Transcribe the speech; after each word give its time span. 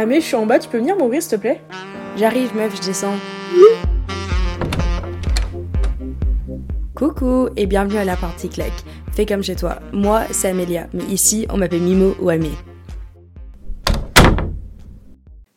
Ah 0.00 0.04
je 0.08 0.20
suis 0.20 0.36
en 0.36 0.46
bas, 0.46 0.60
tu 0.60 0.68
peux 0.68 0.78
venir 0.78 0.96
m'ouvrir 0.96 1.20
s'il 1.20 1.32
te 1.32 1.36
plaît? 1.40 1.60
J'arrive 2.16 2.54
meuf, 2.54 2.72
je 2.76 2.86
descends. 2.86 3.16
Coucou 6.94 7.48
et 7.56 7.66
bienvenue 7.66 7.96
à 7.96 8.04
la 8.04 8.14
partie 8.14 8.48
claque. 8.48 8.84
Fais 9.10 9.26
comme 9.26 9.42
chez 9.42 9.56
toi. 9.56 9.80
Moi, 9.92 10.22
c'est 10.30 10.50
Amélia, 10.50 10.86
mais 10.92 11.02
ici, 11.06 11.48
on 11.50 11.56
m'appelle 11.56 11.82
Mimo 11.82 12.14
ou 12.20 12.28
Amé. 12.28 12.52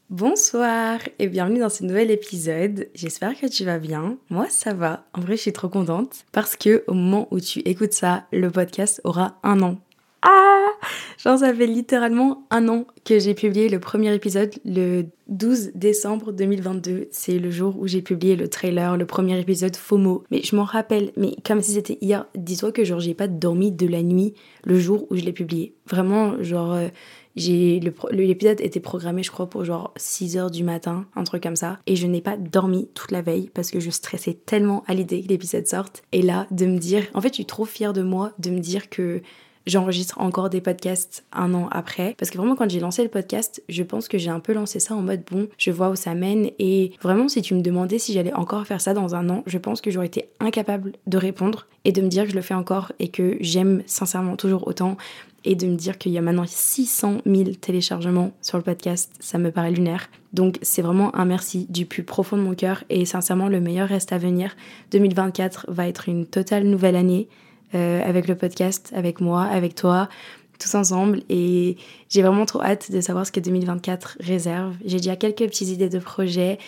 Bonsoir 0.10 0.98
et 1.20 1.28
bienvenue 1.28 1.60
dans 1.60 1.70
ce 1.70 1.84
nouvel 1.84 2.10
épisode. 2.10 2.88
J'espère 2.96 3.40
que 3.40 3.46
tu 3.46 3.64
vas 3.64 3.78
bien. 3.78 4.18
Moi, 4.32 4.48
ça 4.50 4.74
va. 4.74 5.06
En 5.14 5.22
vrai, 5.22 5.36
je 5.38 5.42
suis 5.42 5.54
trop 5.54 5.70
contente 5.70 6.26
parce 6.32 6.56
que 6.56 6.84
au 6.88 6.96
moment 6.96 7.28
où 7.30 7.40
tu 7.40 7.60
écoutes 7.60 7.94
ça, 7.94 8.24
le 8.32 8.50
podcast 8.50 9.02
aura 9.04 9.38
un 9.44 9.62
an. 9.62 9.78
Genre, 11.18 11.38
ça 11.38 11.54
fait 11.54 11.68
littéralement 11.68 12.46
un 12.50 12.68
an 12.68 12.86
que 13.06 13.20
j'ai 13.20 13.34
publié 13.34 13.70
le 13.70 13.80
premier 13.80 14.14
épisode 14.14 14.54
le 14.66 15.06
12 15.28 15.72
décembre 15.76 16.32
2022. 16.32 17.08
C'est 17.12 17.40
le 17.40 17.52
jour 17.52 17.76
où 17.80 17.88
j'ai 17.88 18.02
publié 18.02 18.36
le 18.36 18.48
trailer, 18.48 18.98
le 18.98 19.06
premier 19.06 19.40
épisode 19.40 19.76
FOMO. 19.76 20.24
Mais 20.32 20.42
je 20.44 20.56
m'en 20.56 20.64
rappelle, 20.64 21.12
mais 21.18 21.36
comme 21.46 21.62
si 21.62 21.74
c'était 21.74 21.98
hier. 22.02 22.26
Dis-toi 22.36 22.72
que 22.72 22.84
genre, 22.84 23.00
j'ai 23.00 23.14
pas 23.14 23.28
dormi 23.28 23.72
de 23.72 23.88
la 23.88 24.04
nuit 24.04 24.34
le 24.64 24.80
jour 24.80 25.08
où 25.10 25.16
je 25.16 25.24
l'ai 25.24 25.34
publié. 25.34 25.76
Vraiment, 25.88 26.42
genre. 26.42 26.74
Euh, 26.74 26.88
j'ai 27.36 27.80
l'épisode 28.12 28.60
était 28.60 28.80
programmé 28.80 29.24
je 29.24 29.32
crois 29.32 29.50
pour 29.50 29.64
genre 29.64 29.94
6 29.96 30.38
heures 30.38 30.52
du 30.52 30.64
matin, 30.64 31.06
un 31.16 31.24
truc 31.24 31.44
comme 31.44 31.56
ça 31.56 31.80
et 31.88 31.96
je 31.96 32.08
n'ai 32.08 32.22
pas 32.22 32.36
dormi 32.38 32.90
toute 32.94 33.12
la 33.12 33.22
veille 33.22 33.50
parce 33.54 33.72
que 33.72 33.80
je 33.80 33.90
stressais 33.90 34.34
tellement 34.34 34.84
à 34.88 34.94
l'idée 34.94 35.22
que 35.22 35.30
l'épisode 35.30 35.66
sorte 35.66 36.04
et 36.12 36.22
là 36.22 36.48
de 36.52 36.66
me 36.66 36.78
dire 36.78 37.04
en 37.14 37.22
fait 37.22 37.30
je 37.30 37.36
suis 37.36 37.46
trop 37.46 37.66
fière 37.66 37.94
de 37.94 38.02
moi 38.02 38.34
de 38.40 38.50
me 38.50 38.60
dire 38.60 38.90
que 38.90 39.22
j'enregistre 39.68 40.20
encore 40.20 40.50
des 40.50 40.62
podcasts 40.62 41.24
un 41.32 41.54
an 41.54 41.68
après. 41.72 42.16
Parce 42.18 42.32
que 42.32 42.38
vraiment, 42.38 42.56
quand 42.56 42.70
j'ai 42.70 42.80
lancé 42.80 43.04
le 43.04 43.10
podcast, 43.10 43.62
je 43.70 43.84
pense 43.84 44.08
que 44.08 44.18
j'ai 44.18 44.30
un 44.30 44.40
peu 44.40 44.54
lancé 44.54 44.80
ça 44.80 44.96
en 44.96 45.02
mode 45.02 45.24
bon, 45.30 45.48
je 45.58 45.72
vois 45.72 45.90
où 45.90 45.96
ça 45.96 46.14
mène. 46.14 46.50
Et 46.60 46.92
vraiment, 47.02 47.28
si 47.28 47.42
tu 47.42 47.54
me 47.54 47.62
demandais 47.62 48.00
si 48.00 48.14
j'allais 48.14 48.34
encore 48.34 48.66
faire 48.66 48.82
ça 48.82 48.94
dans 48.94 49.16
un 49.16 49.30
an, 49.30 49.44
je 49.46 49.58
pense 49.58 49.82
que 49.82 49.92
j'aurais 49.92 50.08
été 50.08 50.30
incapable 50.40 50.94
de 51.08 51.18
répondre 51.18 51.68
et 51.86 51.92
de 51.92 52.02
me 52.02 52.08
dire 52.08 52.24
que 52.24 52.32
je 52.32 52.36
le 52.36 52.42
fais 52.42 52.54
encore 52.54 52.92
et 53.00 53.10
que 53.10 53.38
j'aime 53.40 53.84
sincèrement 53.86 54.36
toujours 54.36 54.68
autant. 54.68 54.98
Et 55.44 55.56
de 55.56 55.66
me 55.66 55.76
dire 55.76 55.98
qu'il 55.98 56.12
y 56.12 56.20
a 56.20 56.22
maintenant 56.22 56.46
600 56.46 57.22
000 57.26 57.56
téléchargements 57.60 58.32
sur 58.44 58.60
le 58.60 58.64
podcast, 58.64 59.12
ça 59.20 59.40
me 59.40 59.50
paraît 59.50 59.72
lunaire. 59.72 60.08
Donc 60.34 60.60
c'est 60.62 60.84
vraiment 60.84 61.16
un 61.16 61.26
merci 61.26 61.66
du 61.68 61.88
plus 61.88 62.04
profond 62.04 62.38
de 62.38 62.44
mon 62.44 62.54
cœur 62.54 62.84
et 62.90 63.06
sincèrement 63.06 63.48
le 63.48 63.60
meilleur 63.60 63.90
reste 63.90 64.14
à 64.14 64.20
venir. 64.20 64.56
2024 64.92 65.66
va 65.70 65.88
être 65.88 66.10
une 66.10 66.28
totale 66.28 66.66
nouvelle 66.66 66.96
année. 66.96 67.28
Euh, 67.74 68.02
avec 68.04 68.28
le 68.28 68.36
podcast, 68.36 68.92
avec 68.94 69.22
moi, 69.22 69.44
avec 69.44 69.76
toi, 69.76 70.10
tous 70.60 70.76
ensemble. 70.76 71.24
Et 71.30 71.78
j'ai 72.10 72.22
vraiment 72.22 72.46
trop 72.46 72.62
hâte 72.62 72.92
de 72.92 73.00
savoir 73.00 73.26
ce 73.26 73.32
que 73.32 73.40
2024 73.40 74.18
réserve. 74.20 74.76
J'ai 74.84 74.98
déjà 74.98 75.16
quelques 75.16 75.46
petites 75.46 75.70
idées 75.70 75.88
de 75.88 76.00
projets. 76.00 76.60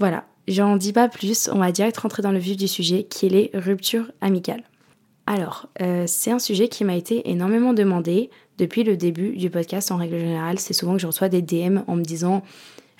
Voilà, 0.00 0.24
j'en 0.48 0.76
dis 0.76 0.92
pas 0.92 1.08
plus. 1.08 1.48
On 1.52 1.58
va 1.58 1.70
direct 1.70 1.96
rentrer 1.98 2.22
dans 2.22 2.32
le 2.32 2.38
vif 2.38 2.56
du 2.56 2.66
sujet 2.66 3.04
qui 3.04 3.26
est 3.26 3.28
les 3.28 3.50
ruptures 3.54 4.10
amicales. 4.20 4.64
Alors, 5.26 5.68
euh, 5.80 6.04
c'est 6.06 6.32
un 6.32 6.40
sujet 6.40 6.68
qui 6.68 6.84
m'a 6.84 6.96
été 6.96 7.30
énormément 7.30 7.72
demandé 7.72 8.30
depuis 8.58 8.82
le 8.82 8.96
début 8.96 9.36
du 9.36 9.48
podcast 9.48 9.92
en 9.92 9.96
règle 9.96 10.18
générale. 10.18 10.58
C'est 10.58 10.72
souvent 10.72 10.94
que 10.94 11.00
je 11.00 11.06
reçois 11.06 11.28
des 11.28 11.42
DM 11.42 11.80
en 11.86 11.94
me 11.94 12.02
disant 12.02 12.42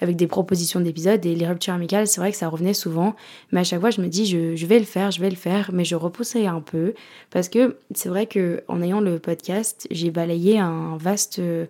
avec 0.00 0.16
des 0.16 0.26
propositions 0.26 0.80
d'épisodes 0.80 1.24
et 1.24 1.34
les 1.34 1.46
ruptures 1.46 1.74
amicales, 1.74 2.06
c'est 2.06 2.20
vrai 2.20 2.30
que 2.30 2.36
ça 2.36 2.48
revenait 2.48 2.74
souvent, 2.74 3.16
mais 3.52 3.60
à 3.60 3.64
chaque 3.64 3.80
fois 3.80 3.90
je 3.90 4.00
me 4.00 4.08
dis 4.08 4.26
je, 4.26 4.66
vais 4.66 4.78
le 4.78 4.84
faire, 4.84 5.10
je 5.10 5.20
vais 5.20 5.30
le 5.30 5.36
faire, 5.36 5.70
mais 5.72 5.84
je 5.84 5.94
repoussais 5.94 6.46
un 6.46 6.60
peu 6.60 6.94
parce 7.30 7.48
que 7.48 7.76
c'est 7.94 8.08
vrai 8.08 8.26
que 8.26 8.62
en 8.68 8.82
ayant 8.82 9.00
le 9.00 9.18
podcast, 9.18 9.86
j'ai 9.90 10.10
balayé 10.10 10.58
un 10.58 10.96
vaste 10.98 11.38
euh, 11.38 11.66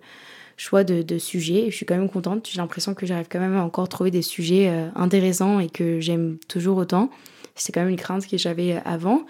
choix 0.57 0.83
de, 0.83 1.17
sujets. 1.19 1.67
Je 1.69 1.75
suis 1.75 1.85
quand 1.85 1.95
même 1.95 2.09
contente. 2.09 2.47
J'ai 2.51 2.57
l'impression 2.57 2.93
que 2.93 3.05
j'arrive 3.05 3.27
quand 3.29 3.39
même 3.39 3.55
à 3.55 3.63
encore 3.63 3.87
trouver 3.87 4.11
des 4.11 4.23
sujets 4.23 4.69
euh, 4.69 4.89
intéressants 4.95 5.59
et 5.59 5.69
que 5.69 5.99
j'aime 5.99 6.37
toujours 6.47 6.77
autant. 6.77 7.09
C'est 7.55 7.71
quand 7.71 7.81
même 7.81 7.89
une 7.89 7.97
crainte 7.97 8.27
que 8.27 8.37
j'avais 8.37 8.81
avant. 8.85 9.25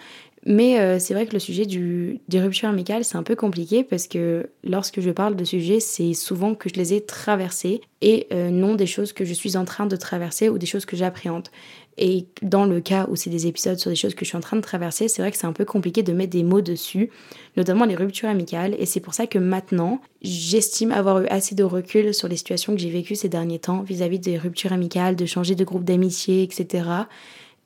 Mais 0.50 0.80
euh, 0.80 0.98
c'est 0.98 1.14
vrai 1.14 1.26
que 1.26 1.34
le 1.34 1.40
sujet 1.40 1.66
du, 1.66 2.22
des 2.30 2.40
ruptures 2.40 2.70
amicales, 2.70 3.04
c'est 3.04 3.18
un 3.18 3.24
peu 3.24 3.36
compliqué 3.36 3.84
parce 3.84 4.08
que 4.08 4.50
lorsque 4.64 5.02
je 5.02 5.12
parle 5.12 5.36
de 5.36 5.44
sujets, 5.44 5.82
c'est 5.82 6.14
souvent 6.14 6.56
que 6.56 6.70
je 6.70 6.76
les 6.76 6.94
ai 6.94 7.02
traversés 7.02 7.82
et 8.00 8.28
euh, 8.32 8.50
non 8.50 8.76
des 8.76 8.86
choses 8.86 9.12
que 9.12 9.26
je 9.26 9.34
suis 9.34 9.58
en 9.58 9.66
train 9.66 9.88
de 9.88 9.96
traverser 9.98 10.48
ou 10.48 10.58
des 10.58 10.66
choses 10.66 10.86
que 10.86 10.96
j'appréhende. 10.96 11.50
Et 11.98 12.28
dans 12.42 12.64
le 12.64 12.80
cas 12.80 13.08
où 13.10 13.18
c'est 13.18 13.30
des 13.30 13.48
épisodes 13.48 13.78
sur 13.78 13.90
des 13.90 13.98
choses 13.98 14.16
que 14.16 14.24
je 14.24 14.30
suis 14.30 14.38
en 14.38 14.42
train 14.42 14.56
de 14.56 14.62
traverser, 14.62 15.10
c'est 15.10 15.22
vrai 15.22 15.32
que 15.32 15.38
c'est 15.38 15.48
un 15.48 15.52
peu 15.52 15.66
compliqué 15.66 16.02
de 16.02 16.14
mettre 16.14 16.32
des 16.32 16.44
mots 16.44 16.62
dessus, 16.62 17.10
notamment 17.58 17.84
les 17.84 17.96
ruptures 17.96 18.30
amicales. 18.30 18.74
Et 18.80 18.86
c'est 18.86 19.02
pour 19.02 19.16
ça 19.16 19.28
que 19.28 19.40
maintenant, 19.40 20.00
j'estime 20.22 20.94
avoir 20.94 21.24
eu 21.24 21.28
assez 21.28 21.56
de 21.56 21.64
recul 21.66 22.14
sur 22.14 22.30
les 22.30 22.38
situations 22.38 22.74
que 22.74 22.80
j'ai 22.80 22.90
vécues 22.90 23.16
ces 23.16 23.28
derniers 23.28 23.60
temps 23.60 23.82
vis-à-vis 23.82 24.20
-vis 24.20 24.24
des 24.24 24.38
ruptures 24.38 24.72
amicales, 24.72 25.18
de 25.18 25.26
changer 25.26 25.56
de 25.56 25.66
groupe 25.66 25.84
d'amitié, 25.84 26.44
etc. 26.44 26.84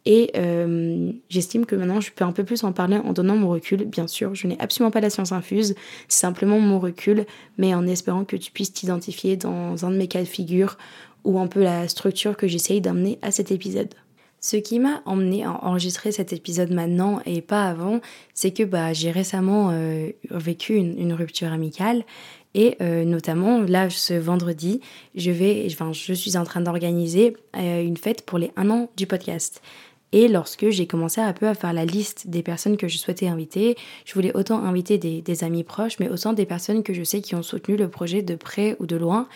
Et 0.05 0.31
euh, 0.35 1.11
j'estime 1.29 1.65
que 1.65 1.75
maintenant, 1.75 2.01
je 2.01 2.11
peux 2.11 2.23
un 2.23 2.31
peu 2.31 2.43
plus 2.43 2.63
en 2.63 2.71
parler 2.71 2.97
en 2.97 3.13
donnant 3.13 3.35
mon 3.35 3.49
recul. 3.49 3.85
Bien 3.85 4.07
sûr, 4.07 4.33
je 4.33 4.47
n'ai 4.47 4.59
absolument 4.59 4.91
pas 4.91 5.01
la 5.01 5.09
science 5.09 5.31
infuse, 5.31 5.75
c'est 6.07 6.21
simplement 6.21 6.59
mon 6.59 6.79
recul, 6.79 7.25
mais 7.57 7.75
en 7.75 7.85
espérant 7.85 8.25
que 8.25 8.35
tu 8.35 8.51
puisses 8.51 8.73
t'identifier 8.73 9.37
dans 9.37 9.85
un 9.85 9.91
de 9.91 9.97
mes 9.97 10.07
cas 10.07 10.21
de 10.21 10.25
figure 10.25 10.77
ou 11.23 11.39
un 11.39 11.47
peu 11.47 11.61
la 11.61 11.87
structure 11.87 12.35
que 12.35 12.47
j'essaye 12.47 12.81
d'amener 12.81 13.19
à 13.21 13.31
cet 13.31 13.51
épisode. 13.51 13.93
Ce 14.43 14.57
qui 14.57 14.79
m'a 14.79 15.03
emmené 15.05 15.43
à 15.43 15.51
enregistrer 15.63 16.11
cet 16.11 16.33
épisode 16.33 16.71
maintenant 16.71 17.21
et 17.27 17.41
pas 17.41 17.65
avant, 17.65 18.01
c'est 18.33 18.49
que 18.49 18.63
bah, 18.63 18.91
j'ai 18.91 19.11
récemment 19.11 19.69
euh, 19.71 20.09
vécu 20.31 20.73
une, 20.73 21.13
rupture 21.13 21.51
amicale 21.53 22.03
et 22.55 22.75
euh, 22.81 23.05
notamment 23.05 23.61
là 23.61 23.91
ce 23.91 24.15
vendredi, 24.15 24.81
je 25.13 25.29
vais, 25.29 25.69
je 25.69 26.13
suis 26.13 26.37
en 26.37 26.43
train 26.43 26.61
d'organiser 26.61 27.37
une 27.53 27.97
fête 27.97 28.25
pour 28.25 28.39
les 28.39 28.51
un 28.55 28.71
an 28.71 28.89
du 28.97 29.05
podcast. 29.05 29.61
Et 30.11 30.27
lorsque 30.27 30.69
j'ai 30.69 30.87
commencé 30.87 31.21
un 31.21 31.33
peu 31.33 31.47
à 31.47 31.53
faire 31.53 31.73
la 31.73 31.85
liste 31.85 32.27
des 32.27 32.43
personnes 32.43 32.77
que 32.77 32.87
je 32.87 32.97
souhaitais 32.97 33.27
inviter, 33.27 33.77
je 34.05 34.13
voulais 34.13 34.35
autant 34.35 34.63
inviter 34.63 34.97
des, 34.97 35.43
amis 35.43 35.63
proches, 35.63 35.99
mais 35.99 36.09
autant 36.09 36.33
des 36.33 36.45
personnes 36.45 36.83
que 36.83 36.93
je 36.93 37.03
sais 37.03 37.21
qui 37.21 37.35
ont 37.35 37.43
soutenu 37.43 37.77
le 37.77 37.89
projet 37.89 38.21
de 38.21 38.35
près 38.35 38.75
ou 38.79 38.85
de 38.85 38.97
loin. 38.97 39.27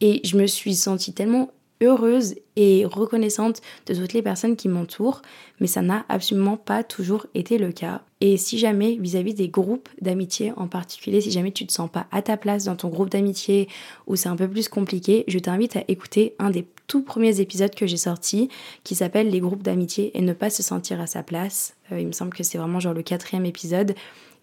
Et 0.00 0.20
je 0.24 0.36
me 0.36 0.46
suis 0.46 0.74
sentie 0.74 1.14
tellement 1.14 1.50
heureuse 1.82 2.36
et 2.56 2.84
reconnaissante 2.86 3.60
de 3.86 3.94
toutes 3.94 4.12
les 4.12 4.22
personnes 4.22 4.56
qui 4.56 4.68
m'entourent, 4.68 5.22
mais 5.60 5.66
ça 5.66 5.82
n'a 5.82 6.06
absolument 6.08 6.56
pas 6.56 6.82
toujours 6.82 7.26
été 7.34 7.58
le 7.58 7.72
cas. 7.72 8.02
Et 8.20 8.38
si 8.38 8.58
jamais, 8.58 8.96
vis-à-vis 8.96 9.34
des 9.34 9.48
groupes 9.48 9.88
d'amitié 10.00 10.52
en 10.56 10.68
particulier, 10.68 11.20
si 11.20 11.30
jamais 11.30 11.52
tu 11.52 11.66
te 11.66 11.72
sens 11.72 11.90
pas 11.90 12.06
à 12.12 12.22
ta 12.22 12.36
place 12.36 12.64
dans 12.64 12.76
ton 12.76 12.88
groupe 12.88 13.10
d'amitié 13.10 13.68
ou 14.06 14.16
c'est 14.16 14.30
un 14.30 14.36
peu 14.36 14.48
plus 14.48 14.68
compliqué, 14.68 15.24
je 15.28 15.38
t'invite 15.38 15.76
à 15.76 15.84
écouter 15.88 16.34
un 16.38 16.50
des 16.50 16.66
tout 16.86 17.02
premiers 17.02 17.40
épisodes 17.40 17.74
que 17.74 17.86
j'ai 17.86 17.96
sortis 17.96 18.48
qui 18.84 18.94
s'appelle 18.94 19.28
Les 19.28 19.40
groupes 19.40 19.62
d'amitié 19.62 20.16
et 20.16 20.22
ne 20.22 20.32
pas 20.32 20.50
se 20.50 20.62
sentir 20.62 21.00
à 21.00 21.06
sa 21.06 21.22
place. 21.22 21.74
Euh, 21.92 22.00
il 22.00 22.06
me 22.06 22.12
semble 22.12 22.32
que 22.32 22.42
c'est 22.42 22.58
vraiment 22.58 22.80
genre 22.80 22.94
le 22.94 23.02
quatrième 23.02 23.44
épisode 23.44 23.94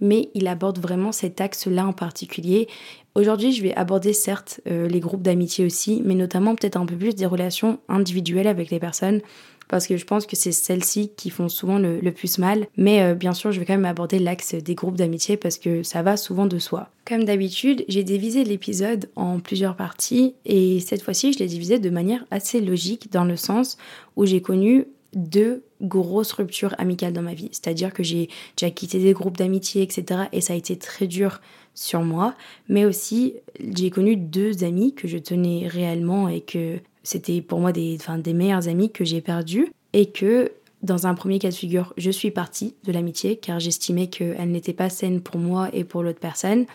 mais 0.03 0.29
il 0.35 0.47
aborde 0.47 0.77
vraiment 0.77 1.11
cet 1.11 1.41
axe-là 1.41 1.87
en 1.87 1.93
particulier. 1.93 2.67
Aujourd'hui, 3.15 3.53
je 3.53 3.63
vais 3.63 3.73
aborder 3.73 4.13
certes 4.13 4.59
euh, 4.69 4.87
les 4.87 4.99
groupes 4.99 5.21
d'amitié 5.21 5.65
aussi, 5.65 6.01
mais 6.05 6.13
notamment 6.13 6.55
peut-être 6.55 6.77
un 6.77 6.85
peu 6.85 6.95
plus 6.95 7.15
des 7.15 7.25
relations 7.25 7.79
individuelles 7.87 8.47
avec 8.47 8.69
les 8.69 8.79
personnes, 8.79 9.21
parce 9.69 9.87
que 9.87 9.95
je 9.95 10.05
pense 10.05 10.25
que 10.25 10.35
c'est 10.35 10.51
celles-ci 10.51 11.11
qui 11.15 11.29
font 11.29 11.47
souvent 11.47 11.79
le, 11.79 11.99
plus 12.11 12.37
mal. 12.37 12.67
Mais 12.75 13.01
euh, 13.01 13.15
bien 13.15 13.33
sûr, 13.33 13.51
je 13.51 13.59
vais 13.59 13.65
quand 13.65 13.73
même 13.73 13.85
aborder 13.85 14.19
l'axe 14.19 14.55
des 14.55 14.75
groupes 14.75 14.97
d'amitié 14.97 15.37
parce 15.37 15.57
que 15.57 15.83
ça 15.83 16.01
va 16.01 16.17
souvent 16.17 16.45
de 16.45 16.59
soi. 16.59 16.89
Comme 17.07 17.23
d'habitude, 17.23 17.85
j'ai 17.87 18.03
divisé 18.03 18.43
l'épisode 18.43 19.09
en 19.15 19.39
plusieurs 19.39 19.75
parties 19.75 20.35
et 20.45 20.79
cette 20.79 21.01
fois-ci, 21.01 21.33
je 21.33 21.39
l'ai 21.39 21.47
divisé 21.47 21.79
de 21.79 21.89
manière 21.89 22.25
assez 22.29 22.59
logique 22.59 23.11
dans 23.11 23.25
le 23.25 23.37
sens 23.37 23.77
où 24.15 24.25
j'ai 24.25 24.41
connu 24.41 24.85
deux 25.15 25.63
grosses 25.81 26.31
ruptures 26.31 26.75
amicales 26.77 27.13
dans 27.13 27.21
ma 27.21 27.33
vie. 27.33 27.49
C'est-à-dire 27.51 27.93
que 27.93 28.03
j'ai 28.03 28.29
déjà 28.57 28.71
quitté 28.71 28.99
des 28.99 29.13
groupes 29.13 29.37
d'amitié, 29.37 29.81
etc. 29.81 30.23
Et 30.31 30.41
ça 30.41 30.53
a 30.53 30.55
été 30.55 30.77
très 30.77 31.07
dur 31.07 31.41
sur 31.73 32.01
moi. 32.01 32.35
Mais 32.69 32.85
aussi, 32.85 33.35
j'ai 33.59 33.89
connu 33.89 34.15
deux 34.15 34.63
amis 34.63 34.93
que 34.93 35.07
je 35.07 35.17
tenais 35.17 35.67
réellement 35.67 36.29
et 36.29 36.41
que 36.41 36.79
c'était 37.03 37.41
pour 37.41 37.59
moi 37.59 37.71
des, 37.71 37.97
enfin, 37.99 38.17
des 38.17 38.33
meilleurs 38.33 38.67
amis 38.67 38.91
que 38.91 39.03
j'ai 39.03 39.21
perdus. 39.21 39.67
Et 39.93 40.07
que 40.07 40.51
dans 40.81 41.07
un 41.07 41.13
premier 41.13 41.39
cas 41.39 41.49
de 41.49 41.55
figure, 41.55 41.93
je 41.97 42.11
suis 42.11 42.31
partie 42.31 42.75
de 42.83 42.91
l'amitié 42.91 43.37
car 43.37 43.59
j'estimais 43.59 44.07
qu'elle 44.07 44.51
n'était 44.51 44.73
pas 44.73 44.89
saine 44.89 45.21
pour 45.21 45.37
moi 45.37 45.69
et 45.73 45.83
pour 45.83 46.03
l'autre 46.03 46.19
personne 46.19 46.65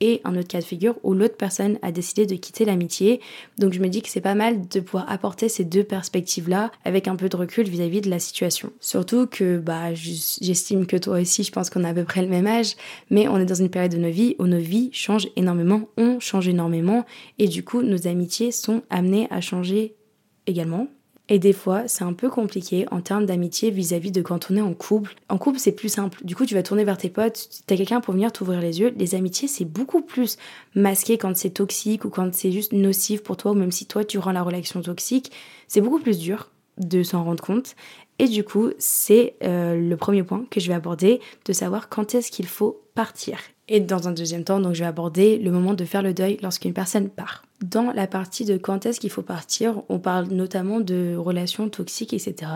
et 0.00 0.20
un 0.24 0.36
autre 0.36 0.48
cas 0.48 0.60
de 0.60 0.64
figure 0.64 0.96
où 1.02 1.14
l'autre 1.14 1.36
personne 1.36 1.78
a 1.82 1.92
décidé 1.92 2.26
de 2.26 2.34
quitter 2.34 2.64
l'amitié. 2.64 3.20
Donc 3.58 3.72
je 3.72 3.80
me 3.80 3.88
dis 3.88 4.02
que 4.02 4.08
c'est 4.08 4.20
pas 4.20 4.34
mal 4.34 4.68
de 4.68 4.80
pouvoir 4.80 5.10
apporter 5.10 5.48
ces 5.48 5.64
deux 5.64 5.84
perspectives-là 5.84 6.70
avec 6.84 7.08
un 7.08 7.16
peu 7.16 7.28
de 7.28 7.36
recul 7.36 7.68
vis-à-vis 7.68 8.00
de 8.00 8.10
la 8.10 8.18
situation. 8.18 8.72
Surtout 8.80 9.26
que 9.26 9.58
bah 9.58 9.94
j'estime 9.94 10.86
que 10.86 10.96
toi 10.96 11.20
aussi, 11.20 11.42
je 11.42 11.52
pense 11.52 11.70
qu'on 11.70 11.84
a 11.84 11.90
à 11.90 11.94
peu 11.94 12.04
près 12.04 12.22
le 12.22 12.28
même 12.28 12.46
âge, 12.46 12.74
mais 13.10 13.28
on 13.28 13.38
est 13.38 13.46
dans 13.46 13.54
une 13.54 13.70
période 13.70 13.92
de 13.92 13.98
nos 13.98 14.10
vies 14.10 14.36
où 14.38 14.46
nos 14.46 14.58
vies 14.58 14.90
changent 14.92 15.28
énormément, 15.36 15.88
on 15.96 16.20
change 16.20 16.48
énormément 16.48 17.04
et 17.38 17.48
du 17.48 17.64
coup 17.64 17.82
nos 17.82 18.06
amitiés 18.06 18.52
sont 18.52 18.82
amenées 18.90 19.26
à 19.30 19.40
changer 19.40 19.94
également 20.46 20.88
Et 21.30 21.38
des 21.38 21.52
fois, 21.52 21.86
c'est 21.86 22.04
un 22.04 22.14
peu 22.14 22.30
compliqué 22.30 22.86
en 22.90 23.02
termes 23.02 23.26
d'amitié 23.26 23.70
vis-à-vis 23.70 24.12
de 24.12 24.22
quand 24.22 24.50
on 24.50 24.56
est 24.56 24.62
en 24.62 24.72
couple. 24.72 25.14
En 25.28 25.36
couple, 25.36 25.58
c'est 25.58 25.72
plus 25.72 25.90
simple. 25.90 26.24
Du 26.24 26.34
coup, 26.34 26.46
tu 26.46 26.54
vas 26.54 26.62
tourner 26.62 26.84
vers 26.84 26.96
tes 26.96 27.10
potes, 27.10 27.48
t'as 27.66 27.76
quelqu'un 27.76 28.00
pour 28.00 28.14
venir 28.14 28.32
t'ouvrir 28.32 28.60
les 28.60 28.80
yeux. 28.80 28.94
Les 28.96 29.14
amitiés, 29.14 29.46
c'est 29.46 29.66
beaucoup 29.66 30.00
plus 30.00 30.38
masqué 30.74 31.18
quand 31.18 31.36
c'est 31.36 31.50
toxique 31.50 32.06
ou 32.06 32.10
quand 32.10 32.34
c'est 32.34 32.50
juste 32.50 32.72
nocif 32.72 33.22
pour 33.22 33.36
toi, 33.36 33.52
ou 33.52 33.54
même 33.54 33.72
si 33.72 33.84
toi, 33.84 34.04
tu 34.04 34.18
rends 34.18 34.32
la 34.32 34.42
relation 34.42 34.80
toxique. 34.80 35.30
C'est 35.66 35.82
beaucoup 35.82 36.00
plus 36.00 36.18
dur 36.18 36.50
de 36.78 37.02
s'en 37.02 37.24
rendre 37.24 37.44
compte. 37.44 37.74
Et 38.18 38.26
du 38.26 38.42
coup, 38.42 38.70
c'est 38.78 39.36
euh, 39.42 39.76
le 39.76 39.96
premier 39.96 40.22
point 40.22 40.46
que 40.50 40.60
je 40.60 40.68
vais 40.68 40.74
aborder, 40.74 41.20
de 41.44 41.52
savoir 41.52 41.88
quand 41.88 42.14
est-ce 42.14 42.30
qu'il 42.30 42.46
faut 42.46 42.82
partir. 42.94 43.38
Et 43.68 43.80
dans 43.80 44.08
un 44.08 44.12
deuxième 44.12 44.44
temps, 44.44 44.60
donc 44.60 44.74
je 44.74 44.80
vais 44.80 44.86
aborder 44.86 45.38
le 45.38 45.50
moment 45.50 45.74
de 45.74 45.84
faire 45.84 46.02
le 46.02 46.14
deuil 46.14 46.38
lorsqu'une 46.42 46.72
personne 46.72 47.10
part. 47.10 47.44
Dans 47.62 47.92
la 47.92 48.06
partie 48.06 48.46
de 48.46 48.56
quand 48.56 48.86
est-ce 48.86 48.98
qu'il 48.98 49.10
faut 49.10 49.22
partir, 49.22 49.82
on 49.90 49.98
parle 49.98 50.28
notamment 50.28 50.80
de 50.80 51.16
relations 51.16 51.68
toxiques, 51.68 52.14
etc. 52.14 52.50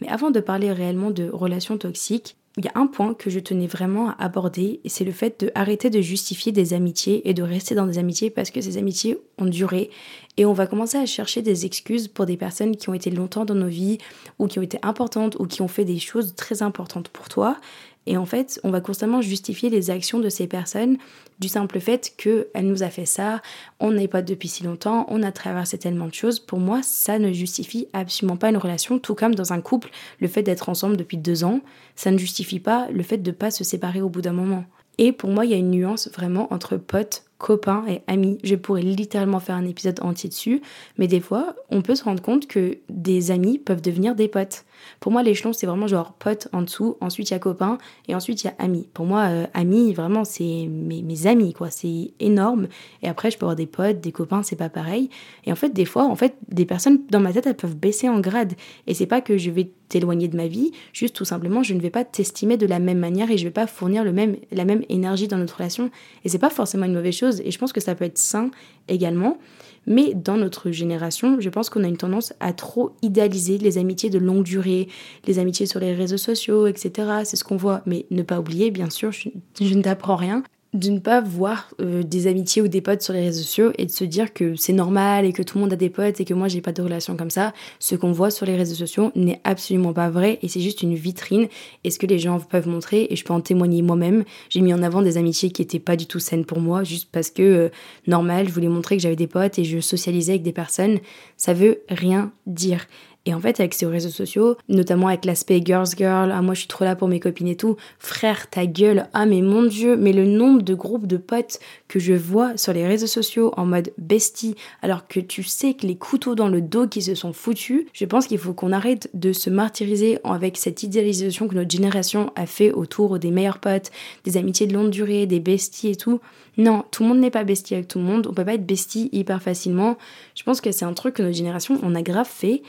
Mais 0.00 0.08
avant 0.08 0.30
de 0.30 0.40
parler 0.40 0.72
réellement 0.72 1.10
de 1.10 1.28
relations 1.28 1.78
toxiques, 1.78 2.36
il 2.58 2.64
y 2.64 2.68
a 2.68 2.72
un 2.74 2.86
point 2.86 3.12
que 3.12 3.28
je 3.28 3.38
tenais 3.38 3.66
vraiment 3.66 4.08
à 4.08 4.24
aborder, 4.24 4.80
et 4.82 4.88
c'est 4.88 5.04
le 5.04 5.12
fait 5.12 5.44
de 5.44 5.52
arrêter 5.54 5.90
de 5.90 6.00
justifier 6.00 6.52
des 6.52 6.72
amitiés 6.72 7.28
et 7.28 7.34
de 7.34 7.42
rester 7.42 7.74
dans 7.74 7.84
des 7.84 7.98
amitiés 7.98 8.30
parce 8.30 8.50
que 8.50 8.62
ces 8.62 8.78
amitiés 8.78 9.18
ont 9.36 9.44
duré. 9.44 9.90
Et 10.38 10.46
on 10.46 10.54
va 10.54 10.66
commencer 10.66 10.96
à 10.96 11.04
chercher 11.04 11.42
des 11.42 11.66
excuses 11.66 12.08
pour 12.08 12.24
des 12.24 12.38
personnes 12.38 12.74
qui 12.76 12.88
ont 12.88 12.94
été 12.94 13.10
longtemps 13.10 13.44
dans 13.44 13.54
nos 13.54 13.68
vies, 13.68 13.98
ou 14.38 14.46
qui 14.46 14.58
ont 14.58 14.62
été 14.62 14.78
importantes, 14.82 15.36
ou 15.38 15.46
qui 15.46 15.60
ont 15.60 15.68
fait 15.68 15.84
des 15.84 15.98
choses 15.98 16.34
très 16.34 16.62
importantes 16.62 17.08
pour 17.08 17.28
toi. 17.28 17.58
Et 18.06 18.16
en 18.16 18.26
fait, 18.26 18.60
on 18.62 18.70
va 18.70 18.80
constamment 18.80 19.20
justifier 19.20 19.68
les 19.68 19.90
actions 19.90 20.20
de 20.20 20.28
ces 20.28 20.46
personnes 20.46 20.96
du 21.38 21.48
simple 21.48 21.80
fait 21.80 22.14
qu'elle 22.16 22.66
nous 22.66 22.82
a 22.82 22.88
fait 22.88 23.04
ça, 23.04 23.42
on 23.80 23.90
n'est 23.90 24.08
pas 24.08 24.22
depuis 24.22 24.48
si 24.48 24.64
longtemps, 24.64 25.06
on 25.08 25.22
a 25.22 25.32
traversé 25.32 25.76
tellement 25.76 26.06
de 26.06 26.14
choses. 26.14 26.40
Pour 26.40 26.58
moi, 26.58 26.80
ça 26.82 27.18
ne 27.18 27.32
justifie 27.32 27.88
absolument 27.92 28.36
pas 28.36 28.48
une 28.48 28.56
relation, 28.56 28.98
tout 28.98 29.14
comme 29.14 29.34
dans 29.34 29.52
un 29.52 29.60
couple, 29.60 29.90
le 30.20 30.28
fait 30.28 30.42
d'être 30.42 30.68
ensemble 30.68 30.96
depuis 30.96 31.18
deux 31.18 31.44
ans, 31.44 31.60
ça 31.94 32.10
ne 32.10 32.18
justifie 32.18 32.60
pas 32.60 32.88
le 32.90 33.02
fait 33.02 33.18
de 33.18 33.30
ne 33.30 33.36
pas 33.36 33.50
se 33.50 33.64
séparer 33.64 34.00
au 34.00 34.08
bout 34.08 34.22
d'un 34.22 34.32
moment. 34.32 34.64
Et 34.98 35.12
pour 35.12 35.30
moi, 35.30 35.44
il 35.44 35.50
y 35.50 35.54
a 35.54 35.58
une 35.58 35.70
nuance 35.70 36.08
vraiment 36.08 36.52
entre 36.52 36.76
potes, 36.76 37.24
copains 37.38 37.84
et 37.88 38.02
amis. 38.06 38.38
Je 38.44 38.54
pourrais 38.54 38.82
littéralement 38.82 39.40
faire 39.40 39.56
un 39.56 39.66
épisode 39.66 40.00
entier 40.02 40.28
dessus, 40.28 40.62
mais 40.98 41.06
des 41.06 41.20
fois, 41.20 41.54
on 41.70 41.82
peut 41.82 41.94
se 41.94 42.04
rendre 42.04 42.22
compte 42.22 42.46
que 42.46 42.78
des 42.88 43.30
amis 43.30 43.58
peuvent 43.58 43.82
devenir 43.82 44.14
des 44.14 44.28
potes. 44.28 44.64
Pour 45.00 45.12
moi, 45.12 45.22
l'échelon, 45.22 45.52
c'est 45.52 45.66
vraiment 45.66 45.86
genre 45.86 46.12
pote 46.12 46.48
en 46.52 46.62
dessous, 46.62 46.96
ensuite 47.00 47.30
il 47.30 47.34
y 47.34 47.36
a 47.36 47.38
copain, 47.38 47.78
et 48.08 48.14
ensuite 48.14 48.42
il 48.42 48.46
y 48.46 48.50
a 48.50 48.54
amis. 48.58 48.88
Pour 48.94 49.06
moi, 49.06 49.24
euh, 49.24 49.46
amis, 49.54 49.92
vraiment, 49.92 50.24
c'est 50.24 50.68
mes, 50.68 51.02
mes, 51.02 51.26
amis, 51.26 51.52
quoi. 51.52 51.70
C'est 51.70 52.12
énorme. 52.20 52.68
Et 53.02 53.08
après, 53.08 53.30
je 53.30 53.38
peux 53.38 53.44
avoir 53.44 53.56
des 53.56 53.66
potes, 53.66 54.00
des 54.00 54.12
copains, 54.12 54.42
c'est 54.42 54.56
pas 54.56 54.68
pareil. 54.68 55.10
Et 55.44 55.52
en 55.52 55.56
fait, 55.56 55.70
des 55.70 55.84
fois, 55.84 56.04
en 56.04 56.16
fait, 56.16 56.36
des 56.48 56.64
personnes 56.64 57.00
dans 57.10 57.20
ma 57.20 57.32
tête, 57.32 57.46
elles 57.46 57.56
peuvent 57.56 57.76
baisser 57.76 58.08
en 58.08 58.20
grade. 58.20 58.54
Et 58.86 58.94
c'est 58.94 59.06
pas 59.06 59.20
que 59.20 59.38
je 59.38 59.50
vais 59.50 59.70
t'éloigner 59.88 60.28
de 60.28 60.36
ma 60.36 60.46
vie, 60.46 60.72
juste 60.92 61.14
tout 61.14 61.24
simplement, 61.24 61.62
je 61.62 61.74
ne 61.74 61.80
vais 61.80 61.90
pas 61.90 62.04
t'estimer 62.04 62.56
de 62.56 62.66
la 62.66 62.78
même 62.78 62.98
manière 62.98 63.30
et 63.30 63.38
je 63.38 63.44
vais 63.44 63.52
pas 63.52 63.66
fournir 63.66 64.04
le 64.04 64.12
même, 64.12 64.36
la 64.50 64.64
même 64.64 64.82
énergie 64.88 65.28
dans 65.28 65.38
notre 65.38 65.56
relation. 65.56 65.90
Et 66.24 66.28
c'est 66.28 66.38
pas 66.38 66.50
forcément 66.50 66.86
une 66.86 66.94
mauvaise 66.94 67.14
chose. 67.14 67.25
Et 67.44 67.50
je 67.50 67.58
pense 67.58 67.72
que 67.72 67.80
ça 67.80 67.94
peut 67.94 68.04
être 68.04 68.18
sain 68.18 68.50
également. 68.88 69.38
Mais 69.86 70.14
dans 70.14 70.36
notre 70.36 70.70
génération, 70.70 71.36
je 71.40 71.48
pense 71.48 71.70
qu'on 71.70 71.84
a 71.84 71.88
une 71.88 71.96
tendance 71.96 72.32
à 72.40 72.52
trop 72.52 72.90
idéaliser 73.02 73.58
les 73.58 73.78
amitiés 73.78 74.10
de 74.10 74.18
longue 74.18 74.42
durée, 74.42 74.88
les 75.26 75.38
amitiés 75.38 75.66
sur 75.66 75.78
les 75.78 75.94
réseaux 75.94 76.16
sociaux, 76.16 76.66
etc. 76.66 77.20
C'est 77.24 77.36
ce 77.36 77.44
qu'on 77.44 77.56
voit. 77.56 77.82
Mais 77.86 78.06
ne 78.10 78.22
pas 78.22 78.40
oublier, 78.40 78.70
bien 78.70 78.90
sûr, 78.90 79.12
je, 79.12 79.28
je 79.60 79.74
ne 79.74 79.82
t'apprends 79.82 80.16
rien, 80.16 80.42
de 80.78 80.90
ne 80.90 80.98
pas 80.98 81.20
voir 81.20 81.70
euh, 81.80 82.02
des 82.02 82.26
amitiés 82.26 82.62
ou 82.62 82.68
des 82.68 82.80
potes 82.80 83.02
sur 83.02 83.12
les 83.12 83.22
réseaux 83.22 83.42
sociaux 83.42 83.72
et 83.78 83.86
de 83.86 83.90
se 83.90 84.04
dire 84.04 84.32
que 84.32 84.54
c'est 84.56 84.72
normal 84.72 85.24
et 85.24 85.32
que 85.32 85.42
tout 85.42 85.58
le 85.58 85.62
monde 85.62 85.72
a 85.72 85.76
des 85.76 85.90
potes 85.90 86.20
et 86.20 86.24
que 86.24 86.34
moi 86.34 86.48
j'ai 86.48 86.60
pas 86.60 86.72
de 86.72 86.82
relation 86.82 87.16
comme 87.16 87.30
ça. 87.30 87.52
Ce 87.78 87.94
qu'on 87.94 88.12
voit 88.12 88.30
sur 88.30 88.46
les 88.46 88.56
réseaux 88.56 88.74
sociaux 88.74 89.10
n'est 89.14 89.40
absolument 89.44 89.92
pas 89.92 90.10
vrai 90.10 90.38
et 90.42 90.48
c'est 90.48 90.60
juste 90.60 90.82
une 90.82 90.94
vitrine 90.94 91.48
et 91.84 91.90
ce 91.90 91.98
que 91.98 92.06
les 92.06 92.18
gens 92.18 92.38
peuvent 92.38 92.68
montrer 92.68 93.06
et 93.10 93.16
je 93.16 93.24
peux 93.24 93.32
en 93.32 93.40
témoigner 93.40 93.82
moi-même. 93.82 94.24
J'ai 94.50 94.60
mis 94.60 94.74
en 94.74 94.82
avant 94.82 95.02
des 95.02 95.16
amitiés 95.16 95.50
qui 95.50 95.62
étaient 95.62 95.78
pas 95.78 95.96
du 95.96 96.06
tout 96.06 96.20
saines 96.20 96.44
pour 96.44 96.60
moi 96.60 96.84
juste 96.84 97.08
parce 97.10 97.30
que 97.30 97.42
euh, 97.42 97.68
normal, 98.06 98.48
je 98.48 98.52
voulais 98.52 98.68
montrer 98.68 98.96
que 98.96 99.02
j'avais 99.02 99.16
des 99.16 99.26
potes 99.26 99.58
et 99.58 99.64
je 99.64 99.80
socialisais 99.80 100.32
avec 100.32 100.42
des 100.42 100.52
personnes. 100.52 100.98
Ça 101.36 101.54
veut 101.54 101.80
rien 101.88 102.32
dire. 102.46 102.86
Et 103.26 103.34
en 103.34 103.40
fait, 103.40 103.58
avec 103.58 103.74
ces 103.74 103.86
réseaux 103.86 104.08
sociaux, 104.08 104.56
notamment 104.68 105.08
avec 105.08 105.24
l'aspect 105.24 105.60
girls 105.62 105.88
girl, 105.96 106.30
ah 106.32 106.42
moi 106.42 106.54
je 106.54 106.60
suis 106.60 106.68
trop 106.68 106.84
là 106.84 106.94
pour 106.94 107.08
mes 107.08 107.18
copines 107.18 107.48
et 107.48 107.56
tout, 107.56 107.76
frère, 107.98 108.48
ta 108.48 108.66
gueule, 108.66 109.08
ah 109.14 109.26
mais 109.26 109.42
mon 109.42 109.64
dieu, 109.64 109.96
mais 109.96 110.12
le 110.12 110.24
nombre 110.24 110.62
de 110.62 110.74
groupes 110.74 111.08
de 111.08 111.16
potes 111.16 111.58
que 111.88 111.98
je 111.98 112.12
vois 112.12 112.56
sur 112.56 112.72
les 112.72 112.86
réseaux 112.86 113.08
sociaux 113.08 113.52
en 113.56 113.66
mode 113.66 113.92
bestie, 113.98 114.54
alors 114.80 115.08
que 115.08 115.18
tu 115.18 115.42
sais 115.42 115.74
que 115.74 115.88
les 115.88 115.96
couteaux 115.96 116.36
dans 116.36 116.48
le 116.48 116.60
dos 116.60 116.86
qui 116.86 117.02
se 117.02 117.16
sont 117.16 117.32
foutus, 117.32 117.86
je 117.92 118.04
pense 118.04 118.28
qu'il 118.28 118.38
faut 118.38 118.52
qu'on 118.52 118.70
arrête 118.70 119.10
de 119.12 119.32
se 119.32 119.50
martyriser 119.50 120.20
avec 120.22 120.56
cette 120.56 120.84
idéalisation 120.84 121.48
que 121.48 121.56
notre 121.56 121.70
génération 121.70 122.30
a 122.36 122.46
fait 122.46 122.70
autour 122.70 123.18
des 123.18 123.32
meilleurs 123.32 123.58
potes, 123.58 123.90
des 124.22 124.36
amitiés 124.36 124.68
de 124.68 124.74
longue 124.74 124.90
durée, 124.90 125.26
des 125.26 125.40
besties 125.40 125.88
et 125.88 125.96
tout. 125.96 126.20
Non, 126.58 126.84
tout 126.92 127.02
le 127.02 127.08
monde 127.08 127.18
n'est 127.18 127.30
pas 127.30 127.44
bestie 127.44 127.74
avec 127.74 127.88
tout 127.88 127.98
le 127.98 128.04
monde, 128.04 128.28
on 128.30 128.32
peut 128.32 128.44
pas 128.44 128.54
être 128.54 128.64
bestie 128.64 129.10
hyper 129.12 129.42
facilement. 129.42 129.98
Je 130.36 130.44
pense 130.44 130.60
que 130.60 130.70
c'est 130.70 130.84
un 130.84 130.94
truc 130.94 131.14
que 131.14 131.22
notre 131.22 131.36
génération, 131.36 131.78
on 131.82 131.94
a 131.96 132.02
grave 132.02 132.28
fait 132.30 132.62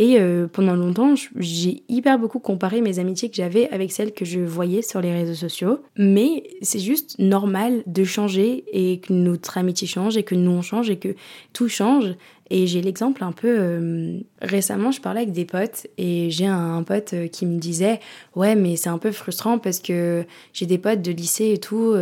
et 0.00 0.18
euh, 0.18 0.46
pendant 0.50 0.76
longtemps, 0.76 1.12
j'ai 1.36 1.82
hyper 1.90 2.18
beaucoup 2.18 2.38
comparé 2.38 2.80
mes 2.80 2.98
amitiés 2.98 3.28
que 3.28 3.36
j'avais 3.36 3.68
avec 3.68 3.92
celles 3.92 4.14
que 4.14 4.24
je 4.24 4.40
voyais 4.40 4.80
sur 4.80 5.02
les 5.02 5.12
réseaux 5.12 5.34
sociaux. 5.34 5.80
Mais 5.94 6.44
c'est 6.62 6.78
juste 6.78 7.18
normal 7.18 7.82
de 7.84 8.02
changer 8.04 8.64
et 8.72 9.00
que 9.00 9.12
notre 9.12 9.58
amitié 9.58 9.86
change 9.86 10.16
et 10.16 10.22
que 10.22 10.34
nous 10.34 10.52
on 10.52 10.62
change 10.62 10.88
et 10.88 10.96
que 10.96 11.14
tout 11.52 11.68
change. 11.68 12.14
Et 12.50 12.66
j'ai 12.66 12.82
l'exemple 12.82 13.22
un 13.22 13.30
peu 13.30 13.48
euh, 13.48 14.18
récemment, 14.42 14.90
je 14.90 15.00
parlais 15.00 15.20
avec 15.20 15.32
des 15.32 15.44
potes 15.44 15.86
et 15.98 16.30
j'ai 16.30 16.46
un, 16.46 16.82
pote 16.82 17.12
euh, 17.12 17.28
qui 17.28 17.46
me 17.46 17.58
disait 17.58 18.00
ouais 18.34 18.56
mais 18.56 18.74
c'est 18.74 18.88
un 18.88 18.98
peu 18.98 19.12
frustrant 19.12 19.58
parce 19.58 19.78
que 19.78 20.24
j'ai 20.52 20.66
des 20.66 20.78
potes 20.78 21.00
de 21.00 21.12
lycée 21.12 21.52
et 21.52 21.58
tout, 21.58 21.94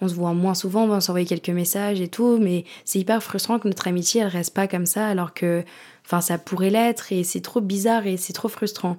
on 0.00 0.08
se 0.08 0.14
voit 0.14 0.32
moins 0.32 0.54
souvent, 0.54 0.84
on 0.84 0.88
va 0.88 1.00
s'envoyer 1.00 1.26
quelques 1.26 1.50
messages 1.50 2.00
et 2.00 2.08
tout, 2.08 2.38
mais 2.40 2.64
c'est 2.84 3.00
hyper 3.00 3.20
frustrant 3.22 3.58
que 3.58 3.66
notre 3.66 3.88
amitié 3.88 4.20
elle 4.20 4.28
reste 4.28 4.54
pas 4.54 4.68
comme 4.68 4.86
ça 4.86 5.06
alors 5.08 5.34
que 5.34 5.64
Enfin, 6.10 6.20
ça 6.20 6.38
pourrait 6.38 6.70
l'être 6.70 7.12
et 7.12 7.22
c'est 7.22 7.40
trop 7.40 7.60
bizarre 7.60 8.04
et 8.04 8.16
c'est 8.16 8.32
trop 8.32 8.48
frustrant. 8.48 8.96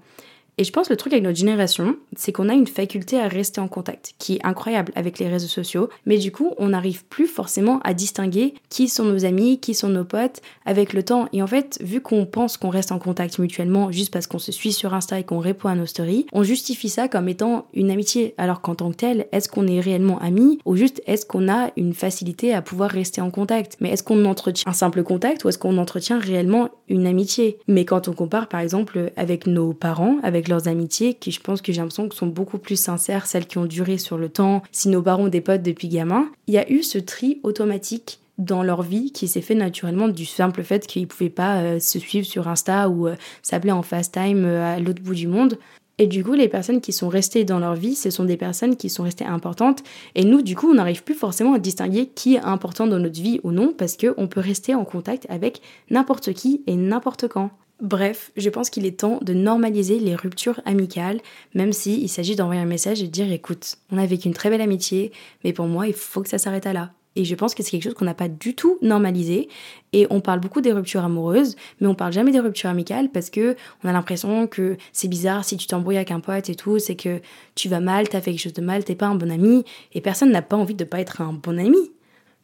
Et 0.61 0.63
je 0.63 0.71
pense 0.71 0.89
que 0.89 0.93
le 0.93 0.97
truc 0.97 1.13
avec 1.13 1.23
notre 1.23 1.39
génération, 1.39 1.95
c'est 2.15 2.31
qu'on 2.31 2.47
a 2.47 2.53
une 2.53 2.67
faculté 2.67 3.19
à 3.19 3.27
rester 3.27 3.59
en 3.59 3.67
contact, 3.67 4.13
qui 4.19 4.35
est 4.35 4.45
incroyable 4.45 4.91
avec 4.95 5.17
les 5.17 5.27
réseaux 5.27 5.47
sociaux, 5.47 5.89
mais 6.05 6.19
du 6.19 6.31
coup, 6.31 6.53
on 6.59 6.67
n'arrive 6.67 7.03
plus 7.05 7.25
forcément 7.25 7.79
à 7.83 7.95
distinguer 7.95 8.53
qui 8.69 8.87
sont 8.87 9.05
nos 9.05 9.25
amis, 9.25 9.59
qui 9.59 9.73
sont 9.73 9.89
nos 9.89 10.03
potes 10.03 10.39
avec 10.67 10.93
le 10.93 11.01
temps. 11.01 11.27
Et 11.33 11.41
en 11.41 11.47
fait, 11.47 11.79
vu 11.81 11.99
qu'on 11.99 12.27
pense 12.27 12.57
qu'on 12.57 12.69
reste 12.69 12.91
en 12.91 12.99
contact 12.99 13.39
mutuellement 13.39 13.91
juste 13.91 14.13
parce 14.13 14.27
qu'on 14.27 14.37
se 14.37 14.51
suit 14.51 14.71
sur 14.71 14.93
Insta 14.93 15.17
et 15.17 15.23
qu'on 15.23 15.39
répond 15.39 15.67
à 15.67 15.73
nos 15.73 15.87
stories, 15.87 16.27
on 16.31 16.43
justifie 16.43 16.89
ça 16.89 17.07
comme 17.07 17.27
étant 17.27 17.65
une 17.73 17.89
amitié. 17.89 18.35
Alors 18.37 18.61
qu'en 18.61 18.75
tant 18.75 18.91
que 18.91 18.97
tel, 18.97 19.25
est-ce 19.31 19.49
qu'on 19.49 19.65
est 19.65 19.79
réellement 19.79 20.19
amis 20.19 20.59
ou 20.65 20.75
juste 20.75 21.01
est-ce 21.07 21.25
qu'on 21.25 21.51
a 21.51 21.71
une 21.75 21.95
facilité 21.95 22.53
à 22.53 22.61
pouvoir 22.61 22.91
rester 22.91 23.19
en 23.19 23.31
contact? 23.31 23.77
Mais 23.79 23.89
est-ce 23.89 24.03
qu'on 24.03 24.25
entretient 24.25 24.69
un 24.69 24.73
simple 24.73 25.01
contact 25.01 25.43
ou 25.43 25.49
est-ce 25.49 25.57
qu'on 25.57 25.79
entretient 25.79 26.19
réellement 26.19 26.69
une 26.87 27.07
amitié? 27.07 27.57
Mais 27.67 27.83
quand 27.83 28.07
on 28.07 28.13
compare 28.13 28.47
par 28.47 28.59
exemple 28.59 29.11
avec 29.17 29.47
nos 29.47 29.73
parents, 29.73 30.19
avec 30.21 30.50
leurs 30.51 30.67
amitiés, 30.67 31.15
qui 31.15 31.31
je 31.31 31.39
pense 31.39 31.61
que 31.61 31.71
j'ai 31.71 31.79
l'impression 31.79 32.07
que 32.07 32.15
sont 32.15 32.27
beaucoup 32.27 32.59
plus 32.59 32.79
sincères, 32.79 33.25
celles 33.25 33.47
qui 33.47 33.57
ont 33.57 33.65
duré 33.65 33.97
sur 33.97 34.17
le 34.17 34.29
temps, 34.29 34.61
si 34.71 34.89
nos 34.89 35.01
parents 35.01 35.23
ont 35.23 35.27
des 35.27 35.41
potes 35.41 35.63
depuis 35.63 35.87
gamin, 35.87 36.29
il 36.47 36.53
y 36.53 36.57
a 36.57 36.69
eu 36.71 36.83
ce 36.83 36.99
tri 36.99 37.39
automatique 37.43 38.19
dans 38.37 38.63
leur 38.63 38.81
vie 38.81 39.11
qui 39.11 39.27
s'est 39.27 39.41
fait 39.41 39.55
naturellement 39.55 40.07
du 40.07 40.25
simple 40.25 40.63
fait 40.63 40.87
qu'ils 40.87 41.07
pouvaient 41.07 41.29
pas 41.29 41.61
euh, 41.61 41.79
se 41.79 41.99
suivre 41.99 42.25
sur 42.25 42.47
Insta 42.47 42.89
ou 42.89 43.07
euh, 43.07 43.15
s'appeler 43.41 43.71
en 43.71 43.83
fast 43.83 44.13
time 44.13 44.45
euh, 44.45 44.75
à 44.75 44.79
l'autre 44.79 45.01
bout 45.01 45.15
du 45.15 45.27
monde. 45.27 45.57
Et 45.97 46.07
du 46.07 46.23
coup, 46.23 46.33
les 46.33 46.47
personnes 46.47 46.81
qui 46.81 46.93
sont 46.93 47.09
restées 47.09 47.43
dans 47.43 47.59
leur 47.59 47.75
vie, 47.75 47.93
ce 47.93 48.09
sont 48.09 48.25
des 48.25 48.37
personnes 48.37 48.75
qui 48.75 48.89
sont 48.89 49.03
restées 49.03 49.25
importantes. 49.25 49.83
Et 50.15 50.23
nous, 50.23 50.41
du 50.41 50.55
coup, 50.55 50.71
on 50.71 50.73
n'arrive 50.73 51.03
plus 51.03 51.13
forcément 51.13 51.53
à 51.53 51.59
distinguer 51.59 52.07
qui 52.07 52.35
est 52.35 52.41
important 52.41 52.87
dans 52.87 52.97
notre 52.97 53.21
vie 53.21 53.39
ou 53.43 53.51
non, 53.51 53.73
parce 53.77 53.97
qu'on 53.97 54.27
peut 54.27 54.39
rester 54.39 54.73
en 54.73 54.83
contact 54.83 55.27
avec 55.29 55.61
n'importe 55.91 56.33
qui 56.33 56.63
et 56.65 56.75
n'importe 56.75 57.27
quand. 57.27 57.51
Bref, 57.81 58.31
je 58.37 58.49
pense 58.51 58.69
qu'il 58.69 58.85
est 58.85 58.99
temps 58.99 59.17
de 59.23 59.33
normaliser 59.33 59.97
les 59.97 60.15
ruptures 60.15 60.61
amicales, 60.65 61.19
même 61.55 61.73
s'il 61.73 62.07
s'agit 62.09 62.35
d'envoyer 62.35 62.61
un 62.61 62.65
message 62.65 63.01
et 63.01 63.07
de 63.07 63.11
dire 63.11 63.31
écoute, 63.31 63.77
on 63.91 63.97
a 63.97 64.05
vécu 64.05 64.27
une 64.27 64.35
très 64.35 64.51
belle 64.51 64.61
amitié, 64.61 65.11
mais 65.43 65.51
pour 65.51 65.65
moi, 65.65 65.87
il 65.87 65.93
faut 65.93 66.21
que 66.21 66.29
ça 66.29 66.37
s'arrête 66.37 66.67
à 66.67 66.73
là. 66.73 66.91
Et 67.15 67.25
je 67.25 67.33
pense 67.33 67.55
que 67.55 67.63
c'est 67.63 67.71
quelque 67.71 67.83
chose 67.83 67.95
qu'on 67.95 68.05
n'a 68.05 68.13
pas 68.13 68.29
du 68.29 68.53
tout 68.53 68.77
normalisé. 68.83 69.49
Et 69.93 70.05
on 70.11 70.21
parle 70.21 70.39
beaucoup 70.39 70.61
des 70.61 70.71
ruptures 70.71 71.03
amoureuses, 71.03 71.55
mais 71.79 71.87
on 71.87 71.95
parle 71.95 72.13
jamais 72.13 72.31
des 72.31 72.39
ruptures 72.39 72.69
amicales 72.69 73.09
parce 73.09 73.31
que 73.31 73.57
on 73.83 73.89
a 73.89 73.91
l'impression 73.91 74.45
que 74.45 74.77
c'est 74.93 75.07
bizarre 75.07 75.43
si 75.43 75.57
tu 75.57 75.65
t'embrouilles 75.65 75.97
avec 75.97 76.11
un 76.11 76.19
pote 76.19 76.49
et 76.49 76.55
tout, 76.55 76.77
c'est 76.77 76.95
que 76.95 77.19
tu 77.55 77.67
vas 77.67 77.79
mal, 77.79 78.07
t'as 78.07 78.21
fait 78.21 78.31
quelque 78.31 78.41
chose 78.41 78.53
de 78.53 78.61
mal, 78.61 78.85
t'es 78.85 78.95
pas 78.95 79.07
un 79.07 79.15
bon 79.15 79.31
ami, 79.31 79.65
et 79.93 80.01
personne 80.01 80.31
n'a 80.31 80.43
pas 80.43 80.55
envie 80.55 80.75
de 80.75 80.85
pas 80.85 81.01
être 81.01 81.19
un 81.21 81.33
bon 81.33 81.59
ami. 81.59 81.91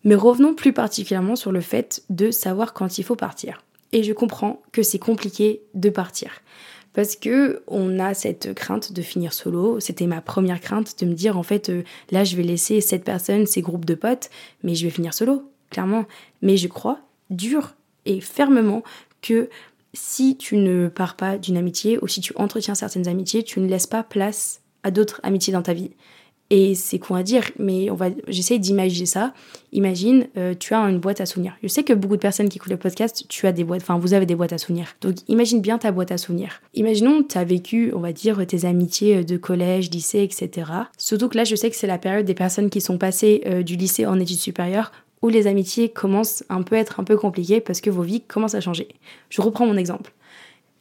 Mais 0.04 0.16
revenons 0.16 0.56
plus 0.56 0.74
particulièrement 0.74 1.36
sur 1.36 1.52
le 1.52 1.62
fait 1.62 2.04
de 2.10 2.32
savoir 2.32 2.74
quand 2.74 2.98
il 2.98 3.04
faut 3.04 3.16
partir. 3.16 3.62
Et 3.92 4.04
je 4.04 4.14
comprends 4.14 4.62
que 4.72 4.84
c'est 4.84 5.00
compliqué 5.00 5.62
de 5.74 5.90
partir. 5.90 6.42
Parce 6.94 7.16
que 7.16 7.62
on 7.68 8.00
a 8.00 8.14
cette 8.14 8.54
crainte 8.54 8.92
de 8.92 9.02
finir 9.02 9.34
solo. 9.34 9.80
C'était 9.80 10.08
ma 10.08 10.22
première 10.22 10.60
crainte 10.60 11.00
de 11.00 11.06
me 11.06 11.14
dire 11.14 11.38
en 11.38 11.44
fait 11.44 11.70
euh, 11.70 11.84
là 12.12 12.24
je 12.24 12.36
vais 12.36 12.44
laisser 12.44 12.82
cette 12.82 13.04
personne, 13.04 13.46
ces 13.46 13.62
groupes 13.62 13.86
de 13.86 13.94
potes, 13.96 14.30
mais 14.64 14.74
je 14.74 14.86
vais 14.86 14.90
finir 14.90 15.14
solo, 15.14 15.44
clairement. 15.70 16.06
Mais 16.42 16.58
je 16.58 16.68
crois 16.68 17.00
dur 17.30 17.76
et 18.06 18.20
fermement 18.20 18.84
que 19.22 19.50
si 19.94 20.38
tu 20.38 20.58
ne 20.58 20.88
pars 20.88 21.16
pas 21.16 21.38
d'une 21.38 21.58
amitié 21.58 22.00
ou 22.02 22.08
si 22.08 22.22
tu 22.22 22.34
entretiens 22.36 22.76
certaines 22.76 23.08
amitiés, 23.08 23.44
tu 23.44 23.60
ne 23.60 23.68
laisses 23.68 23.88
pas 23.88 24.04
place 24.04 24.62
à 24.84 24.92
d'autres 24.92 25.20
amitiés 25.24 25.54
dans 25.54 25.62
ta 25.62 25.74
vie. 25.74 25.92
Et 26.50 26.76
c'est 26.76 26.98
con 26.98 27.16
à 27.16 27.24
dire, 27.24 27.44
mais 27.60 27.90
on 27.90 27.96
va, 27.96 28.08
j'essaie 28.28 28.58
d'imaginer 28.58 29.06
ça. 29.06 29.34
Imagine, 29.74 30.28
euh, 30.38 30.54
tu 30.58 30.74
as 30.74 30.80
une 30.80 31.00
boîte 31.00 31.20
à 31.20 31.26
souvenirs. 31.26 31.58
Je 31.62 31.68
sais 31.68 31.84
que 31.84 31.94
beaucoup 31.94 32.16
de 32.16 32.22
personnes 32.22 32.48
qui 32.48 32.58
écoutent 32.58 32.72
le 32.72 32.78
podcast, 32.78 33.26
tu 33.28 33.48
as 33.48 33.52
des 33.52 33.66
boîtes, 33.66 33.82
enfin 33.82 33.98
vous 33.98 34.14
avez 34.14 34.26
des 34.26 34.36
boîtes 34.36 34.54
à 34.54 34.58
souvenirs. 34.58 34.96
Donc 35.02 35.16
imagine 35.28 35.60
bien 35.60 35.78
ta 35.78 35.92
boîte 35.92 36.12
à 36.12 36.18
souvenirs. 36.18 36.62
Imaginons, 36.74 37.24
tu 37.24 37.38
as 37.38 37.44
vécu, 37.44 37.92
on 37.94 38.00
va 38.00 38.14
dire, 38.14 38.46
tes 38.48 38.66
amitiés 38.66 39.26
de 39.26 39.36
collège, 39.36 39.90
lycée, 39.92 40.24
etc. 40.24 40.72
Surtout 40.98 41.28
que 41.28 41.38
là, 41.38 41.44
je 41.44 41.56
sais 41.56 41.70
que 41.70 41.76
c'est 41.76 41.88
la 41.88 41.98
période 41.98 42.26
des 42.26 42.34
personnes 42.34 42.70
qui 42.70 42.80
sont 42.80 42.98
passées 42.98 43.42
euh, 43.46 43.62
du 43.62 43.76
lycée 43.76 44.06
en 44.06 44.20
études 44.20 44.38
supérieures 44.38 44.92
où 45.22 45.30
les 45.30 45.48
amitiés 45.48 45.90
commencent 45.90 46.44
un 46.50 46.62
peu 46.62 46.76
à 46.76 46.80
être 46.80 47.00
un 47.00 47.04
peu 47.04 47.18
compliquées 47.18 47.60
parce 47.60 47.82
que 47.82 47.90
vos 47.90 48.04
vies 48.04 48.22
commencent 48.22 48.56
à 48.56 48.62
changer. 48.62 48.88
Je 49.30 49.42
reprends 49.42 49.66
mon 49.66 49.78
exemple. 49.78 50.14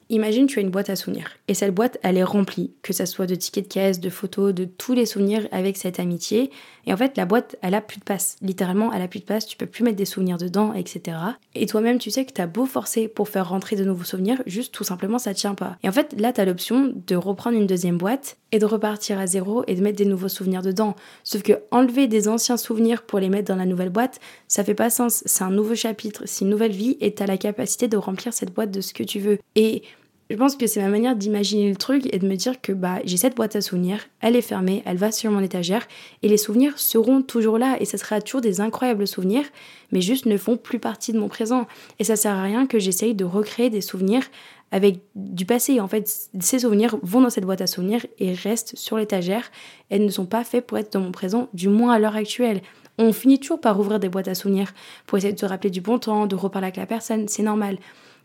Imagine 0.09 0.47
tu 0.47 0.61
as 0.61 0.63
une 0.63 0.71
boîte 0.71 0.89
à 0.89 0.95
souvenirs 0.95 1.31
et 1.49 1.55
cette 1.55 1.75
boîte 1.75 1.99
elle 2.05 2.17
est 2.17 2.23
remplie, 2.23 2.71
que 2.83 2.93
ça 2.93 3.07
soit 3.07 3.27
de 3.27 3.35
tickets 3.35 3.65
de 3.65 3.73
caisse, 3.73 3.99
de 3.99 4.09
photos, 4.09 4.55
de 4.55 4.65
tous 4.65 4.93
les 4.93 5.05
souvenirs 5.05 5.49
avec 5.51 5.77
cette 5.77 5.99
amitié. 5.99 6.53
Et 6.87 6.93
en 6.93 6.97
fait 6.97 7.17
la 7.17 7.25
boîte 7.25 7.57
elle 7.61 7.75
a 7.75 7.81
plus 7.81 7.99
de 7.99 8.05
place, 8.05 8.37
littéralement 8.41 8.93
elle 8.93 9.03
a 9.03 9.09
plus 9.09 9.19
de 9.19 9.25
place, 9.25 9.47
tu 9.47 9.57
peux 9.57 9.67
plus 9.67 9.83
mettre 9.83 9.97
des 9.97 10.05
souvenirs 10.05 10.39
dedans, 10.39 10.73
etc. 10.75 11.17
Et 11.57 11.67
toi-même 11.67 11.99
tu 11.99 12.13
sais 12.13 12.25
que 12.25 12.33
t'as 12.33 12.47
beau 12.47 12.67
forcer 12.67 13.09
pour 13.09 13.29
faire 13.29 13.49
rentrer 13.49 13.75
de 13.75 13.85
nouveaux 13.85 14.05
souvenirs, 14.05 14.41
juste 14.47 14.73
tout 14.73 14.85
simplement 14.85 15.19
ça 15.19 15.35
tient 15.35 15.55
pas. 15.55 15.77
Et 15.83 15.89
en 15.89 15.93
fait 15.93 16.15
là 16.17 16.33
t'as 16.33 16.45
l'option 16.45 16.93
de 16.95 17.17
reprendre 17.17 17.57
une 17.57 17.67
deuxième 17.67 17.99
boîte 17.99 18.37
et 18.53 18.61
de 18.61 18.67
repartir 18.67 19.19
à 19.19 19.27
zéro 19.27 19.65
et 19.67 19.75
de 19.75 19.83
mettre 19.83 19.99
des 19.99 20.05
nouveaux 20.05 20.29
souvenirs 20.29 20.63
dedans. 20.63 20.95
Sauf 21.25 21.43
que 21.43 21.55
enlever 21.73 22.07
des 22.07 22.29
anciens 22.29 22.57
souvenirs 22.57 23.03
pour 23.03 23.19
les 23.19 23.29
mettre 23.29 23.49
dans 23.49 23.57
la 23.57 23.67
nouvelle 23.67 23.91
boîte, 23.91 24.21
ça 24.47 24.63
fait 24.63 24.75
pas 24.75 24.89
sens. 24.89 25.23
C'est 25.27 25.43
un 25.43 25.51
nouveau 25.51 25.75
chapitre, 25.75 26.23
c'est 26.27 26.45
une 26.45 26.51
nouvelle 26.51 26.73
vie 26.73 26.97
et 27.01 27.13
t'as 27.13 27.27
la 27.27 27.39
capacité 27.39 27.89
de 27.89 27.97
remplir 27.97 28.33
cette 28.33 28.55
boîte 28.55 28.71
de 28.71 28.81
ce 28.81 28.95
que 28.95 29.03
tu 29.03 29.19
veux. 29.19 29.39
Et 29.57 29.83
je 30.29 30.37
pense 30.37 30.57
que 30.57 30.67
c'est 30.67 30.83
ma 30.83 30.89
manière 30.89 31.15
d'imaginer 31.15 31.71
le 31.71 31.77
truc 31.77 32.13
et 32.13 32.19
de 32.19 32.27
me 32.27 32.35
dire 32.35 32.61
que 32.61 32.73
bah 32.73 32.99
j'ai 33.05 33.17
cette 33.17 33.37
boîte 33.37 33.55
à 33.55 33.61
souvenirs, 33.61 34.01
elle 34.21 34.35
est 34.35 34.43
fermée, 34.43 34.83
elle 34.85 34.97
va 34.97 35.13
sur 35.13 35.31
mon 35.31 35.41
étagère 35.41 35.87
et 36.23 36.29
les 36.29 36.37
souvenirs 36.37 36.79
seront 36.79 37.23
toujours 37.23 37.59
là 37.59 37.77
et 37.79 37.85
ça 37.85 37.97
sera 37.97 38.21
toujours 38.21 38.41
des 38.41 38.61
incroyables 38.61 39.07
souvenirs, 39.07 39.45
mais 39.93 40.01
juste 40.01 40.27
ne 40.27 40.37
font 40.37 40.57
plus 40.57 40.81
partie 40.81 41.13
de 41.13 41.21
mon 41.21 41.29
présent. 41.29 41.67
Et 42.01 42.05
ça 42.05 42.17
sert 42.17 42.35
à 42.35 42.43
rien 42.43 42.67
que 42.67 42.81
j'essaye 42.81 43.15
de 43.15 43.25
recréer 43.25 43.71
des 43.71 43.81
souvenirs 43.81 44.25
avec 44.73 44.99
du 45.15 45.47
passé. 45.47 45.79
En 45.81 45.87
fait, 45.87 46.13
ces 46.41 46.59
souvenirs 46.59 46.97
vont 47.03 47.21
dans 47.21 47.31
cette 47.31 47.45
boîte 47.45 47.61
à 47.61 47.69
souvenirs 47.69 48.05
et 48.19 48.35
restent 48.35 48.77
sur 48.77 48.97
l'étagère. 48.97 49.51
Elles 49.91 50.05
ne 50.05 50.11
sont 50.11 50.27
pas 50.27 50.43
faits 50.43 50.67
pour 50.67 50.77
être 50.77 50.93
dans 50.93 51.01
mon 51.01 51.13
présent, 51.13 51.49
du 51.55 51.69
moins 51.69 51.93
à 51.93 52.01
l'heure 52.01 52.17
actuelle. 52.17 52.63
On 52.99 53.13
finit 53.13 53.39
toujours 53.39 53.61
par 53.61 53.79
ouvrir 53.79 54.01
des 54.01 54.09
boîtes 54.09 54.27
à 54.27 54.35
souvenirs 54.35 54.73
pour 55.07 55.19
essayer 55.19 55.33
de 55.33 55.39
se 55.39 55.47
rappeler 55.47 55.71
du 55.71 55.83
bon 55.83 55.99
temps, 55.99 56.27
de 56.27 56.35
reparler 56.35 56.67
avec 56.67 56.79
la 56.79 56.87
personne, 56.87 57.29
c'est 57.29 57.43
normal 57.43 57.79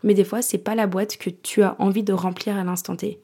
mais 0.04 0.14
des 0.14 0.24
fois, 0.24 0.42
c'est 0.42 0.58
pas 0.58 0.76
la 0.76 0.88
boîte 0.88 1.18
que 1.18 1.30
tu 1.30 1.64
as 1.64 1.76
envie 1.80 2.04
de 2.04 2.14
remplir 2.14 2.58
à 2.58 2.64
l'instant 2.64 2.96
T. 2.96 3.20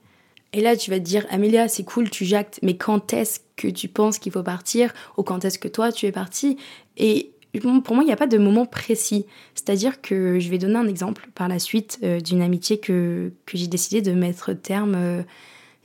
Et 0.54 0.62
là, 0.62 0.76
tu 0.76 0.90
vas 0.90 1.00
te 1.00 1.04
dire, 1.04 1.26
Amélia, 1.30 1.68
c'est 1.68 1.84
cool, 1.84 2.10
tu 2.10 2.26
jactes, 2.26 2.60
mais 2.64 2.78
quand 2.78 3.14
est-ce 3.14 3.42
que 3.56 3.68
tu 3.68 3.88
penses 3.88 4.18
qu'il 4.18 4.32
faut 4.32 4.44
partir? 4.44 4.94
Ou 5.18 5.24
quand 5.24 5.44
est-ce 5.44 5.60
que 5.60 5.68
toi, 5.68 5.92
tu 5.92 6.06
es 6.06 6.12
parti? 6.12 6.58
Et 6.96 7.32
pour 7.60 7.96
moi, 7.96 8.04
il 8.04 8.08
n'y 8.08 8.14
a 8.14 8.18
pas 8.18 8.28
de 8.28 8.38
moment 8.38 8.66
précis. 8.66 9.26
C'est-à-dire 9.56 10.02
que 10.02 10.40
je 10.40 10.50
vais 10.50 10.58
donner 10.58 10.76
un 10.76 10.88
exemple 10.88 11.30
par 11.36 11.48
la 11.48 11.60
suite 11.60 12.00
euh, 12.04 12.20
d'une 12.20 12.42
amitié 12.42 12.80
que, 12.80 13.32
que 13.46 13.58
j'ai 13.58 13.68
décidé 13.68 14.02
de 14.02 14.14
mettre 14.14 14.54
terme. 14.54 14.96
Euh, 14.96 15.24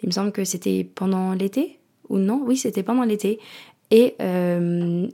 il 0.02 0.06
me 0.06 0.12
semble 0.12 0.32
que 0.32 0.44
c'était 0.44 0.84
pendant 0.84 1.32
l'été? 1.32 1.78
Ou 2.08 2.18
non? 2.18 2.42
Oui, 2.44 2.56
c'était 2.56 2.82
pendant 2.82 3.04
l'été. 3.04 3.40
Et 3.90 4.14
euh, 4.20 5.08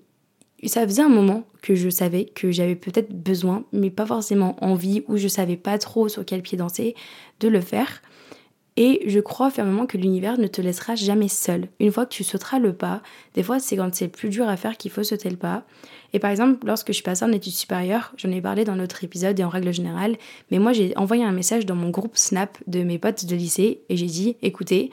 ça 0.67 0.85
faisait 0.87 1.03
un 1.03 1.09
moment 1.09 1.45
que 1.63 1.75
je 1.75 1.89
savais 1.89 2.25
que 2.25 2.51
j'avais 2.51 2.75
peut-être 2.75 3.13
besoin, 3.13 3.65
mais 3.73 3.91
pas 3.91 4.07
forcément 4.07 4.57
envie, 4.65 5.05
ou 5.07 5.17
je 5.17 5.29
savais 5.29 5.57
pas 5.57 5.79
trop 5.79 6.09
sur 6.09 6.25
quel 6.25 6.43
pied 6.43 6.59
danser, 6.59 6.95
de 7.41 7.49
le 7.49 7.61
faire. 7.61 8.03
Et 8.81 9.03
je 9.07 9.19
crois 9.19 9.51
fermement 9.51 9.87
que 9.87 9.99
l'univers 9.99 10.39
ne 10.39 10.47
te 10.47 10.61
laissera 10.61 10.95
jamais 10.95 11.27
seul. 11.27 11.67
Une 11.81 11.91
fois 11.91 12.07
que 12.07 12.15
tu 12.15 12.23
sauteras 12.23 12.61
le 12.61 12.73
pas, 12.73 13.03
des 13.35 13.43
fois 13.43 13.59
c'est 13.59 13.77
quand 13.77 13.93
c'est 13.93 14.07
plus 14.07 14.29
dur 14.29 14.49
à 14.49 14.57
faire 14.57 14.77
qu'il 14.77 14.93
faut 14.93 15.03
sauter 15.03 15.31
le 15.31 15.37
pas. 15.37 15.65
Et 16.13 16.21
par 16.21 16.31
exemple, 16.31 16.65
lorsque 16.65 16.89
je 16.89 16.93
suis 16.93 17.03
passée 17.03 17.25
en 17.25 17.33
études 17.33 17.55
supérieures, 17.55 18.15
j'en 18.17 18.31
ai 18.31 18.41
parlé 18.41 18.65
dans 18.65 18.77
l'autre 18.77 19.03
épisode 19.03 19.39
et 19.41 19.43
en 19.43 19.49
règle 19.49 19.73
générale, 19.73 20.17
mais 20.53 20.61
moi 20.61 20.73
j'ai 20.73 20.97
envoyé 20.97 21.25
un 21.25 21.33
message 21.33 21.67
dans 21.67 21.75
mon 21.75 21.91
groupe 21.91 22.17
Snap 22.17 22.57
de 22.69 22.85
mes 22.85 22.99
potes 22.99 23.27
de 23.27 23.35
lycée 23.35 23.81
et 23.89 23.97
j'ai 23.97 24.07
dit 24.07 24.37
écoutez, 24.43 24.93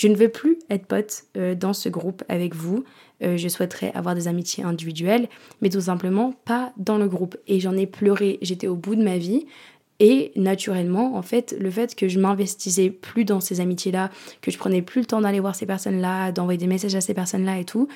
je 0.00 0.08
ne 0.08 0.14
veux 0.14 0.30
plus 0.30 0.58
être 0.70 0.86
pote 0.86 1.24
euh, 1.36 1.54
dans 1.54 1.74
ce 1.74 1.90
groupe 1.90 2.24
avec 2.30 2.54
vous. 2.54 2.84
Euh, 3.22 3.36
je 3.36 3.48
souhaiterais 3.48 3.92
avoir 3.94 4.14
des 4.14 4.28
amitiés 4.28 4.64
individuelles, 4.64 5.28
mais 5.60 5.68
tout 5.68 5.82
simplement 5.82 6.32
pas 6.46 6.72
dans 6.78 6.96
le 6.96 7.06
groupe. 7.06 7.36
Et 7.46 7.60
j'en 7.60 7.76
ai 7.76 7.86
pleuré, 7.86 8.38
j'étais 8.40 8.66
au 8.66 8.76
bout 8.76 8.96
de 8.96 9.02
ma 9.02 9.18
vie. 9.18 9.44
Et 9.98 10.32
naturellement, 10.36 11.16
en 11.16 11.20
fait, 11.20 11.54
le 11.60 11.70
fait 11.70 11.94
que 11.94 12.08
je 12.08 12.18
m'investissais 12.18 12.88
plus 12.88 13.26
dans 13.26 13.40
ces 13.40 13.60
amitiés-là, 13.60 14.08
que 14.40 14.50
je 14.50 14.56
prenais 14.56 14.80
plus 14.80 15.00
le 15.00 15.06
temps 15.06 15.20
d'aller 15.20 15.38
voir 15.38 15.54
ces 15.54 15.66
personnes-là, 15.66 16.32
d'envoyer 16.32 16.56
des 16.56 16.66
messages 16.66 16.94
à 16.94 17.02
ces 17.02 17.12
personnes-là 17.12 17.58
et 17.58 17.66
tout, 17.66 17.86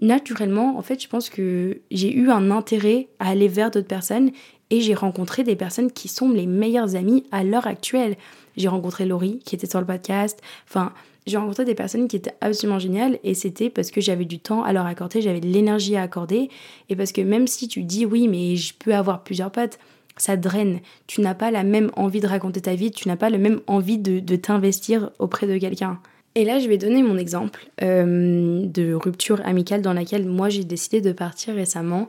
naturellement, 0.00 0.78
en 0.78 0.82
fait, 0.82 1.02
je 1.02 1.08
pense 1.08 1.30
que 1.30 1.80
j'ai 1.90 2.14
eu 2.14 2.30
un 2.30 2.52
intérêt 2.52 3.08
à 3.18 3.30
aller 3.30 3.48
vers 3.48 3.72
d'autres 3.72 3.88
personnes 3.88 4.30
et 4.70 4.80
j'ai 4.80 4.94
rencontré 4.94 5.42
des 5.42 5.56
personnes 5.56 5.90
qui 5.90 6.06
sont 6.06 6.30
les 6.30 6.46
meilleures 6.46 6.94
amies 6.94 7.24
à 7.32 7.42
l'heure 7.42 7.66
actuelle. 7.66 8.16
J'ai 8.56 8.68
rencontré 8.68 9.04
Laurie 9.04 9.40
qui 9.44 9.56
était 9.56 9.68
sur 9.68 9.80
le 9.80 9.86
podcast. 9.86 10.40
Enfin, 10.68 10.92
j'ai 11.26 11.36
rencontré 11.36 11.64
des 11.64 11.74
personnes 11.74 12.08
qui 12.08 12.16
étaient 12.16 12.34
absolument 12.40 12.78
géniales 12.78 13.18
et 13.24 13.34
c'était 13.34 13.70
parce 13.70 13.90
que 13.90 14.00
j'avais 14.00 14.24
du 14.24 14.38
temps 14.38 14.62
à 14.62 14.72
leur 14.72 14.86
accorder, 14.86 15.20
j'avais 15.20 15.40
de 15.40 15.48
l'énergie 15.48 15.96
à 15.96 16.02
accorder 16.02 16.48
et 16.88 16.96
parce 16.96 17.12
que 17.12 17.20
même 17.20 17.46
si 17.46 17.68
tu 17.68 17.82
dis 17.82 18.06
oui 18.06 18.28
mais 18.28 18.56
je 18.56 18.74
peux 18.74 18.94
avoir 18.94 19.22
plusieurs 19.22 19.52
potes, 19.52 19.78
ça 20.20 20.36
draine. 20.36 20.80
Tu 21.06 21.20
n'as 21.20 21.34
pas 21.34 21.50
la 21.50 21.64
même 21.64 21.90
envie 21.96 22.20
de 22.20 22.26
raconter 22.26 22.60
ta 22.60 22.74
vie, 22.74 22.90
tu 22.90 23.08
n'as 23.08 23.16
pas 23.16 23.30
la 23.30 23.38
même 23.38 23.60
envie 23.66 23.98
de, 23.98 24.36
t'investir 24.36 25.10
auprès 25.18 25.46
de 25.46 25.58
quelqu'un. 25.58 25.98
Et 26.34 26.44
là, 26.44 26.60
je 26.60 26.68
vais 26.68 26.78
donner 26.78 27.02
mon 27.02 27.18
exemple 27.18 27.68
euh, 27.82 28.64
de 28.66 28.92
rupture 28.92 29.40
amicale 29.44 29.82
dans 29.82 29.92
laquelle 29.92 30.26
moi 30.26 30.48
j'ai 30.48 30.64
décidé 30.64 31.00
de 31.00 31.12
partir 31.12 31.54
récemment. 31.54 32.08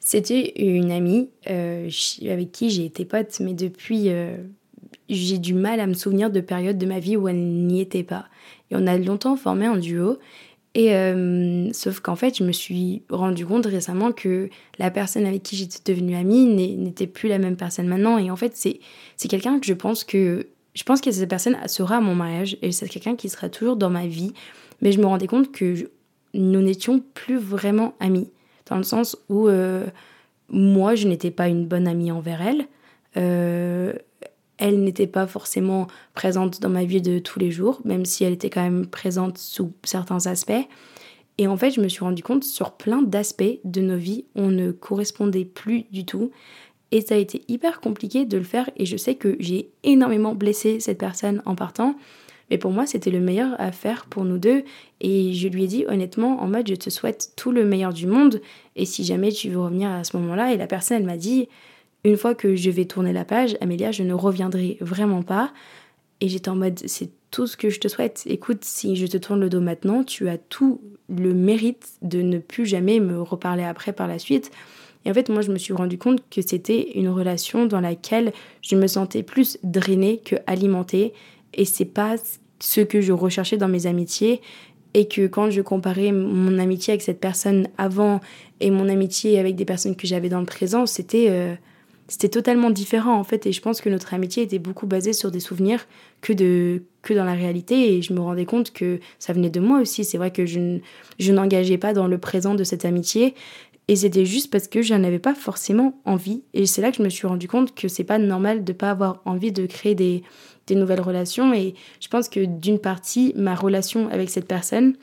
C'était 0.00 0.52
une 0.62 0.90
amie 0.90 1.30
euh, 1.48 1.88
avec 2.28 2.52
qui 2.52 2.68
j'ai 2.68 2.84
été 2.84 3.06
pote, 3.06 3.40
mais 3.40 3.54
depuis 3.54 4.10
euh, 4.10 4.36
j'ai 5.08 5.38
du 5.38 5.54
mal 5.54 5.80
à 5.80 5.86
me 5.86 5.94
souvenir 5.94 6.30
de 6.30 6.40
périodes 6.40 6.78
de 6.78 6.86
ma 6.86 6.98
vie 6.98 7.16
où 7.16 7.28
elle 7.28 7.38
n'y 7.38 7.80
était 7.80 8.02
pas. 8.02 8.26
Et 8.70 8.76
on 8.76 8.86
a 8.86 8.96
longtemps 8.96 9.36
formé 9.36 9.66
un 9.66 9.76
duo. 9.76 10.18
Et 10.74 10.94
euh, 10.94 11.72
sauf 11.72 12.00
qu'en 12.00 12.16
fait, 12.16 12.38
je 12.38 12.44
me 12.44 12.50
suis 12.50 13.02
rendu 13.08 13.46
compte 13.46 13.66
récemment 13.66 14.10
que 14.10 14.48
la 14.78 14.90
personne 14.90 15.24
avec 15.24 15.42
qui 15.44 15.56
j'étais 15.56 15.92
devenue 15.92 16.16
amie 16.16 16.46
n'était 16.46 17.06
plus 17.06 17.28
la 17.28 17.38
même 17.38 17.56
personne 17.56 17.86
maintenant. 17.86 18.18
Et 18.18 18.30
en 18.30 18.36
fait, 18.36 18.56
c'est 18.56 19.28
quelqu'un 19.28 19.60
que 19.60 19.66
je 19.66 19.74
pense 19.74 20.02
que 20.02 20.48
je 20.74 20.82
pense 20.82 21.00
que 21.00 21.12
cette 21.12 21.28
personne 21.28 21.56
sera 21.68 21.98
à 21.98 22.00
mon 22.00 22.16
mariage 22.16 22.56
et 22.60 22.72
c'est 22.72 22.88
quelqu'un 22.88 23.14
qui 23.14 23.28
sera 23.28 23.48
toujours 23.48 23.76
dans 23.76 23.90
ma 23.90 24.08
vie. 24.08 24.32
Mais 24.82 24.90
je 24.90 24.98
me 24.98 25.06
rendais 25.06 25.28
compte 25.28 25.52
que 25.52 25.88
nous 26.34 26.60
n'étions 26.60 27.00
plus 27.14 27.36
vraiment 27.36 27.94
amis, 28.00 28.28
dans 28.66 28.76
le 28.76 28.82
sens 28.82 29.16
où 29.28 29.46
euh, 29.48 29.86
moi, 30.48 30.96
je 30.96 31.06
n'étais 31.06 31.30
pas 31.30 31.48
une 31.48 31.66
bonne 31.66 31.86
amie 31.86 32.10
envers 32.10 32.42
elle. 32.42 32.66
Euh, 33.16 33.92
elle 34.58 34.82
n'était 34.82 35.06
pas 35.06 35.26
forcément 35.26 35.86
présente 36.14 36.60
dans 36.60 36.68
ma 36.68 36.84
vie 36.84 37.02
de 37.02 37.18
tous 37.18 37.38
les 37.38 37.50
jours, 37.50 37.80
même 37.84 38.04
si 38.04 38.24
elle 38.24 38.32
était 38.32 38.50
quand 38.50 38.62
même 38.62 38.86
présente 38.86 39.38
sous 39.38 39.72
certains 39.84 40.26
aspects. 40.26 40.52
Et 41.38 41.48
en 41.48 41.56
fait, 41.56 41.72
je 41.72 41.80
me 41.80 41.88
suis 41.88 42.04
rendu 42.04 42.22
compte 42.22 42.44
sur 42.44 42.72
plein 42.72 43.02
d'aspects 43.02 43.58
de 43.64 43.80
nos 43.80 43.96
vies, 43.96 44.24
on 44.36 44.48
ne 44.48 44.70
correspondait 44.70 45.44
plus 45.44 45.84
du 45.90 46.04
tout. 46.04 46.30
Et 46.92 47.00
ça 47.00 47.16
a 47.16 47.18
été 47.18 47.42
hyper 47.48 47.80
compliqué 47.80 48.24
de 48.24 48.36
le 48.36 48.44
faire 48.44 48.70
et 48.76 48.86
je 48.86 48.96
sais 48.96 49.16
que 49.16 49.36
j'ai 49.40 49.70
énormément 49.82 50.34
blessé 50.34 50.78
cette 50.78 50.98
personne 50.98 51.42
en 51.44 51.56
partant. 51.56 51.96
Mais 52.50 52.58
pour 52.58 52.70
moi, 52.70 52.86
c'était 52.86 53.10
le 53.10 53.20
meilleur 53.20 53.58
à 53.58 53.72
faire 53.72 54.06
pour 54.06 54.24
nous 54.24 54.38
deux. 54.38 54.62
Et 55.00 55.32
je 55.32 55.48
lui 55.48 55.64
ai 55.64 55.66
dit 55.66 55.84
honnêtement, 55.88 56.40
en 56.40 56.46
mode, 56.46 56.68
je 56.68 56.74
te 56.74 56.90
souhaite 56.90 57.32
tout 57.36 57.50
le 57.50 57.64
meilleur 57.64 57.92
du 57.92 58.06
monde. 58.06 58.40
Et 58.76 58.84
si 58.84 59.02
jamais 59.02 59.32
tu 59.32 59.48
veux 59.48 59.58
revenir 59.58 59.90
à 59.90 60.04
ce 60.04 60.16
moment-là, 60.18 60.52
et 60.52 60.56
la 60.56 60.66
personne, 60.66 60.98
elle 60.98 61.06
m'a 61.06 61.16
dit, 61.16 61.48
une 62.04 62.16
fois 62.16 62.34
que 62.34 62.54
je 62.54 62.70
vais 62.70 62.84
tourner 62.84 63.12
la 63.12 63.24
page, 63.24 63.56
Amélia, 63.60 63.90
je 63.90 64.02
ne 64.02 64.12
reviendrai 64.12 64.76
vraiment 64.80 65.22
pas. 65.22 65.52
Et 66.20 66.28
j'étais 66.28 66.50
en 66.50 66.56
mode, 66.56 66.80
c'est 66.86 67.10
tout 67.30 67.46
ce 67.46 67.56
que 67.56 67.70
je 67.70 67.80
te 67.80 67.88
souhaite. 67.88 68.22
Écoute, 68.26 68.64
si 68.64 68.94
je 68.94 69.06
te 69.06 69.16
tourne 69.16 69.40
le 69.40 69.48
dos 69.48 69.60
maintenant, 69.60 70.04
tu 70.04 70.28
as 70.28 70.38
tout 70.38 70.80
le 71.08 71.34
mérite 71.34 71.94
de 72.02 72.22
ne 72.22 72.38
plus 72.38 72.66
jamais 72.66 73.00
me 73.00 73.20
reparler 73.20 73.64
après 73.64 73.92
par 73.92 74.06
la 74.06 74.18
suite. 74.18 74.50
Et 75.04 75.10
en 75.10 75.14
fait, 75.14 75.28
moi, 75.28 75.42
je 75.42 75.50
me 75.50 75.58
suis 75.58 75.72
rendu 75.72 75.98
compte 75.98 76.22
que 76.30 76.40
c'était 76.42 76.92
une 76.94 77.08
relation 77.08 77.66
dans 77.66 77.80
laquelle 77.80 78.32
je 78.62 78.76
me 78.76 78.86
sentais 78.86 79.22
plus 79.22 79.58
drainée 79.62 80.20
que 80.24 80.36
alimentée. 80.46 81.12
Et 81.54 81.64
c'est 81.64 81.84
pas 81.84 82.16
ce 82.60 82.80
que 82.80 83.00
je 83.00 83.12
recherchais 83.12 83.56
dans 83.56 83.68
mes 83.68 83.86
amitiés. 83.86 84.40
Et 84.92 85.08
que 85.08 85.26
quand 85.26 85.50
je 85.50 85.60
comparais 85.60 86.12
mon 86.12 86.58
amitié 86.58 86.92
avec 86.92 87.02
cette 87.02 87.20
personne 87.20 87.66
avant 87.78 88.20
et 88.60 88.70
mon 88.70 88.88
amitié 88.88 89.38
avec 89.38 89.56
des 89.56 89.64
personnes 89.64 89.96
que 89.96 90.06
j'avais 90.06 90.28
dans 90.28 90.40
le 90.40 90.46
présent, 90.46 90.84
c'était. 90.84 91.28
Euh, 91.30 91.54
c'était 92.08 92.28
totalement 92.28 92.70
différent 92.70 93.18
en 93.18 93.24
fait 93.24 93.46
et 93.46 93.52
je 93.52 93.60
pense 93.60 93.80
que 93.80 93.88
notre 93.88 94.12
amitié 94.14 94.42
était 94.42 94.58
beaucoup 94.58 94.86
basée 94.86 95.12
sur 95.12 95.30
des 95.30 95.40
souvenirs 95.40 95.86
que 96.20 96.32
de 96.32 96.82
que 97.02 97.14
dans 97.14 97.24
la 97.24 97.34
réalité 97.34 97.94
et 97.94 98.02
je 98.02 98.12
me 98.12 98.20
rendais 98.20 98.44
compte 98.46 98.72
que 98.72 99.00
ça 99.18 99.32
venait 99.32 99.50
de 99.50 99.60
moi 99.60 99.80
aussi 99.80 100.04
c'est 100.04 100.18
vrai 100.18 100.30
que 100.30 100.46
je, 100.46 100.78
je 101.18 101.32
n'engageais 101.32 101.78
pas 101.78 101.92
dans 101.92 102.06
le 102.06 102.18
présent 102.18 102.54
de 102.54 102.64
cette 102.64 102.84
amitié 102.84 103.34
Et 103.88 103.96
c'était 103.96 104.24
juste 104.24 104.50
parce 104.50 104.66
que 104.66 104.80
j'en 104.82 105.04
avais 105.04 105.18
pas 105.18 105.34
forcément 105.34 106.00
envie. 106.06 106.42
Et 106.54 106.66
c'est 106.66 106.80
là 106.80 106.90
que 106.90 106.96
je 106.96 107.02
me 107.02 107.10
suis 107.10 107.26
rendu 107.26 107.48
compte 107.48 107.74
que 107.74 107.88
c'est 107.88 108.04
pas 108.04 108.18
normal 108.18 108.64
de 108.64 108.72
pas 108.72 108.90
avoir 108.90 109.20
envie 109.26 109.52
de 109.52 109.66
créer 109.66 109.94
des, 109.94 110.22
des 110.66 110.74
nouvelles 110.74 111.02
relations. 111.02 111.52
Et 111.52 111.74
je 112.00 112.08
pense 112.08 112.28
que 112.28 112.44
d'une 112.44 112.78
partie, 112.78 113.32
ma 113.36 113.54
relation 113.54 114.08
avec 114.08 114.30
cette 114.30 114.48
personne 114.48 114.94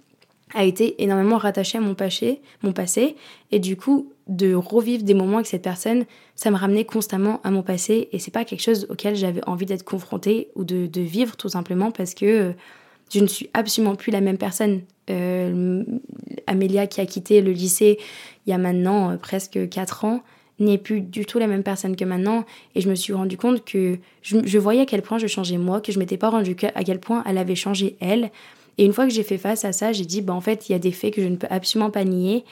a 0.53 0.63
été 0.63 1.01
énormément 1.03 1.37
rattachée 1.37 1.77
à 1.77 1.81
mon 1.81 1.95
passé, 1.95 2.41
mon 2.61 2.73
passé. 2.73 3.15
Et 3.51 3.59
du 3.59 3.75
coup, 3.77 4.11
de 4.27 4.53
revivre 4.53 5.03
des 5.03 5.13
moments 5.13 5.37
avec 5.37 5.47
cette 5.47 5.61
personne, 5.61 6.05
ça 6.35 6.51
me 6.51 6.55
ramenait 6.55 6.85
constamment 6.85 7.41
à 7.43 7.51
mon 7.51 7.63
passé. 7.63 8.09
Et 8.11 8.19
c'est 8.19 8.31
pas 8.31 8.45
quelque 8.45 8.61
chose 8.61 8.87
auquel 8.89 9.15
j'avais 9.15 9.41
envie 9.47 9.65
d'être 9.65 9.83
confrontée 9.83 10.49
ou 10.55 10.63
de, 10.63 10.89
vivre 11.01 11.35
tout 11.35 11.49
simplement 11.49 11.91
parce 11.91 12.13
que 12.13 12.25
euh, 12.25 12.51
je 13.13 13.19
ne 13.19 13.27
suis 13.27 13.49
absolument 13.53 13.95
plus 13.95 14.11
la 14.11 14.21
même 14.21 14.37
personne. 14.37 14.81
Euh, 15.09 15.83
Amélia 16.47 16.87
qui 16.87 17.01
a 17.01 17.05
quitté 17.05 17.41
le 17.41 17.51
lycée 17.51 17.97
il 18.45 18.51
y 18.51 18.53
a 18.53 18.57
maintenant 18.57 19.11
euh, 19.11 19.17
presque 19.17 19.67
4 19.67 20.05
ans 20.05 20.21
n'est 20.59 20.77
plus 20.77 21.01
du 21.01 21.25
tout 21.25 21.39
la 21.39 21.47
même 21.47 21.63
personne 21.63 21.95
que 21.95 22.05
maintenant 22.05 22.45
et 22.75 22.81
je 22.81 22.89
me 22.89 22.95
suis 22.95 23.13
rendu 23.13 23.35
compte 23.35 23.65
que 23.65 23.97
je, 24.21 24.57
voyais 24.59 24.81
à 24.81 24.85
quel 24.85 25.01
point 25.01 25.17
je 25.17 25.25
changeais 25.25 25.57
moi, 25.57 25.81
que 25.81 25.91
je 25.91 25.97
m'étais 25.97 26.17
pas 26.17 26.29
rendu 26.29 26.55
à 26.75 26.83
quel 26.83 26.99
point 26.99 27.23
elle 27.25 27.39
avait 27.39 27.55
changé 27.55 27.97
elle. 27.99 28.29
Et 28.77 28.85
une 28.85 28.93
fois 28.93 29.05
que 29.05 29.13
j'ai 29.13 29.23
fait 29.23 29.37
face 29.37 29.65
à 29.65 29.71
ça, 29.71 29.91
j'ai 29.91 30.05
dit 30.05 30.21
bah 30.21 30.33
en 30.33 30.41
fait 30.41 30.69
il 30.69 30.71
y 30.71 30.75
a 30.75 30.79
des 30.79 30.91
faits 30.91 31.13
que 31.13 31.21
je 31.21 31.27
ne 31.27 31.35
peux 31.35 31.47
absolument 31.49 31.91
pas 31.91 32.03
nier 32.03 32.45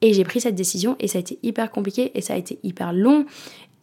et 0.00 0.14
j'ai 0.14 0.24
pris 0.24 0.40
cette 0.40 0.54
décision 0.54 0.96
et 0.98 1.08
ça 1.08 1.18
a 1.18 1.20
été 1.20 1.38
hyper 1.42 1.70
compliqué 1.70 2.10
et 2.14 2.20
ça 2.20 2.34
a 2.34 2.36
été 2.36 2.58
hyper 2.62 2.92
long 2.92 3.26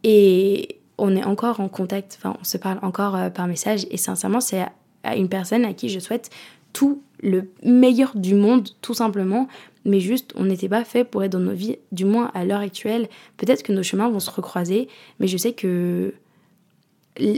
et 0.03 0.79
on 0.97 1.15
est 1.15 1.23
encore 1.23 1.59
en 1.59 1.69
contact, 1.69 2.17
enfin 2.19 2.35
on 2.39 2.43
se 2.43 2.57
parle 2.57 2.79
encore 2.81 3.15
euh, 3.15 3.29
par 3.29 3.47
message 3.47 3.85
et 3.91 3.97
sincèrement 3.97 4.41
c'est 4.41 4.65
à 5.03 5.15
une 5.15 5.29
personne 5.29 5.63
à 5.65 5.73
qui 5.73 5.89
je 5.89 5.99
souhaite 5.99 6.31
tout 6.73 7.01
le 7.21 7.49
meilleur 7.63 8.15
du 8.15 8.35
monde, 8.35 8.69
tout 8.81 8.93
simplement. 8.93 9.47
Mais 9.85 9.99
juste, 9.99 10.33
on 10.35 10.43
n'était 10.43 10.69
pas 10.69 10.83
fait 10.83 11.03
pour 11.03 11.23
être 11.23 11.31
dans 11.31 11.39
nos 11.39 11.53
vies, 11.53 11.77
du 11.91 12.05
moins 12.05 12.29
à 12.33 12.45
l'heure 12.45 12.59
actuelle. 12.59 13.07
Peut-être 13.37 13.63
que 13.63 13.71
nos 13.71 13.83
chemins 13.83 14.09
vont 14.09 14.19
se 14.19 14.29
recroiser, 14.29 14.87
mais 15.19 15.27
je 15.27 15.37
sais 15.37 15.53
que 15.53 16.13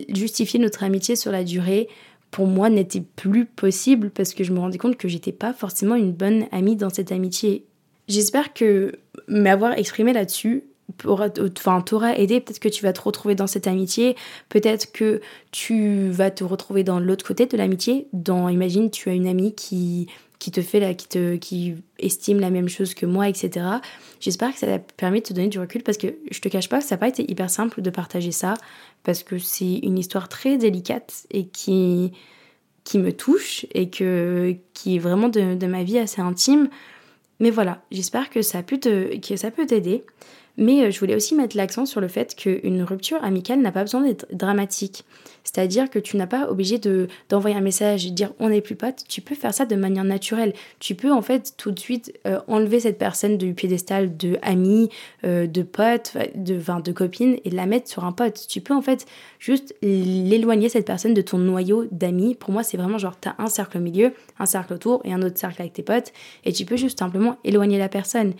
justifier 0.09 0.59
notre 0.59 0.83
amitié 0.83 1.15
sur 1.15 1.31
la 1.31 1.45
durée, 1.45 1.87
pour 2.31 2.47
moi, 2.47 2.69
n'était 2.69 3.03
plus 3.15 3.45
possible 3.45 4.09
parce 4.11 4.33
que 4.33 4.43
je 4.43 4.53
me 4.53 4.59
rendais 4.59 4.77
compte 4.77 4.97
que 4.97 5.07
j'étais 5.07 5.31
pas 5.31 5.53
forcément 5.53 5.95
une 5.95 6.11
bonne 6.11 6.45
amie 6.51 6.75
dans 6.75 6.89
cette 6.89 7.11
amitié. 7.11 7.65
J'espère 8.07 8.53
que 8.53 8.93
m'avoir 9.27 9.77
exprimé 9.77 10.13
là-dessus 10.13 10.63
enfin, 11.05 11.81
t'aura 11.81 12.17
aidé, 12.17 12.39
peut-être 12.39 12.59
que 12.59 12.69
tu 12.69 12.83
vas 12.83 12.93
te 12.93 13.01
retrouver 13.01 13.35
dans 13.35 13.47
cette 13.47 13.67
amitié, 13.67 14.15
peut-être 14.49 14.91
que 14.91 15.21
tu 15.51 16.09
vas 16.09 16.31
te 16.31 16.43
retrouver 16.43 16.83
dans 16.83 16.99
l'autre 16.99 17.25
côté 17.25 17.45
de 17.45 17.57
l'amitié, 17.57 18.07
dans, 18.13 18.49
imagine, 18.49 18.89
tu 18.89 19.09
as 19.09 19.13
une 19.13 19.27
amie 19.27 19.53
qui, 19.53 20.07
qui 20.39 20.51
te 20.51 20.61
fait, 20.61 20.79
la, 20.79 20.93
qui, 20.93 21.07
te, 21.07 21.35
qui 21.35 21.75
estime 21.99 22.39
la 22.39 22.49
même 22.49 22.69
chose 22.69 22.93
que 22.93 23.05
moi, 23.05 23.29
etc. 23.29 23.65
J'espère 24.19 24.53
que 24.53 24.59
ça 24.59 24.67
t'a 24.67 24.79
permis 24.79 25.21
de 25.21 25.27
te 25.27 25.33
donner 25.33 25.47
du 25.47 25.59
recul 25.59 25.83
parce 25.83 25.97
que 25.97 26.07
je 26.31 26.39
te 26.39 26.49
cache 26.49 26.69
pas, 26.69 26.81
ça 26.81 26.95
n'a 26.95 26.99
pas 26.99 27.09
été 27.09 27.29
hyper 27.29 27.49
simple 27.49 27.81
de 27.81 27.89
partager 27.89 28.31
ça, 28.31 28.53
parce 29.03 29.23
que 29.23 29.37
c'est 29.37 29.79
une 29.79 29.97
histoire 29.97 30.29
très 30.29 30.57
délicate 30.57 31.25
et 31.31 31.47
qui, 31.47 32.11
qui 32.83 32.99
me 32.99 33.11
touche 33.11 33.65
et 33.73 33.89
que, 33.89 34.55
qui 34.73 34.95
est 34.95 34.99
vraiment 34.99 35.29
de, 35.29 35.65
ma 35.65 35.83
vie 35.83 35.97
assez 35.97 36.21
intime. 36.21 36.69
Mais 37.39 37.51
voilà, 37.51 37.81
j'espère 37.91 38.29
que 38.29 38.41
ça, 38.41 38.63
que 38.63 39.35
ça 39.35 39.51
peut 39.51 39.65
t'aider. 39.65 40.03
Mais 40.59 40.83
euh, 40.83 40.91
je 40.91 40.99
voulais 40.99 41.15
aussi 41.15 41.33
mettre 41.33 41.57
l'accent 41.57 41.85
sur 41.85 42.01
le 42.01 42.09
fait 42.09 42.35
qu'une 42.35 42.83
rupture 42.83 43.23
amicale 43.23 43.61
n'a 43.61 43.71
pas 43.71 43.81
besoin 43.81 44.01
d'être 44.01 44.27
dramatique. 44.31 45.05
C'est-à-dire 45.45 45.89
que 45.89 45.97
tu 45.97 46.17
n'as 46.17 46.27
pas 46.27 46.51
obligé 46.51 46.77
de, 46.77 47.07
d'envoyer 47.29 47.55
un 47.55 47.61
message 47.61 48.05
et 48.05 48.11
dire 48.11 48.33
on 48.39 48.49
n'est 48.49 48.61
plus 48.61 48.75
potes. 48.75 49.05
Tu 49.07 49.21
peux 49.21 49.35
faire 49.35 49.53
ça 49.53 49.65
de 49.65 49.75
manière 49.75 50.03
naturelle. 50.03 50.53
Tu 50.79 50.95
peux 50.95 51.11
en 51.11 51.21
fait 51.21 51.53
tout 51.57 51.71
de 51.71 51.79
suite 51.79 52.13
euh, 52.27 52.39
enlever 52.47 52.81
cette 52.81 52.97
personne 52.97 53.37
du 53.37 53.53
piédestal 53.53 54.17
de 54.17 54.37
ami, 54.41 54.89
euh, 55.23 55.47
de 55.47 55.63
pote, 55.63 56.17
de, 56.35 56.59
de 56.81 56.91
copine 56.91 57.37
et 57.45 57.49
la 57.49 57.65
mettre 57.65 57.89
sur 57.89 58.03
un 58.03 58.11
pote. 58.11 58.45
Tu 58.49 58.59
peux 58.59 58.75
en 58.75 58.81
fait 58.81 59.05
juste 59.39 59.73
l'éloigner 59.81 60.67
cette 60.67 60.85
personne 60.85 61.13
de 61.13 61.21
ton 61.21 61.37
noyau 61.37 61.85
d'amis. 61.89 62.35
Pour 62.35 62.51
moi, 62.51 62.63
c'est 62.63 62.77
vraiment 62.77 62.97
genre 62.97 63.17
tu 63.19 63.29
as 63.29 63.35
un 63.39 63.47
cercle 63.47 63.77
au 63.77 63.81
milieu, 63.81 64.13
un 64.39 64.45
cercle 64.45 64.73
autour 64.73 65.01
et 65.05 65.13
un 65.13 65.21
autre 65.21 65.37
cercle 65.37 65.61
avec 65.61 65.73
tes 65.73 65.83
potes 65.83 66.11
et 66.43 66.51
tu 66.51 66.65
peux 66.65 66.77
juste 66.77 66.99
simplement 66.99 67.37
éloigner 67.45 67.77
la 67.77 67.89
personne. 67.89 68.33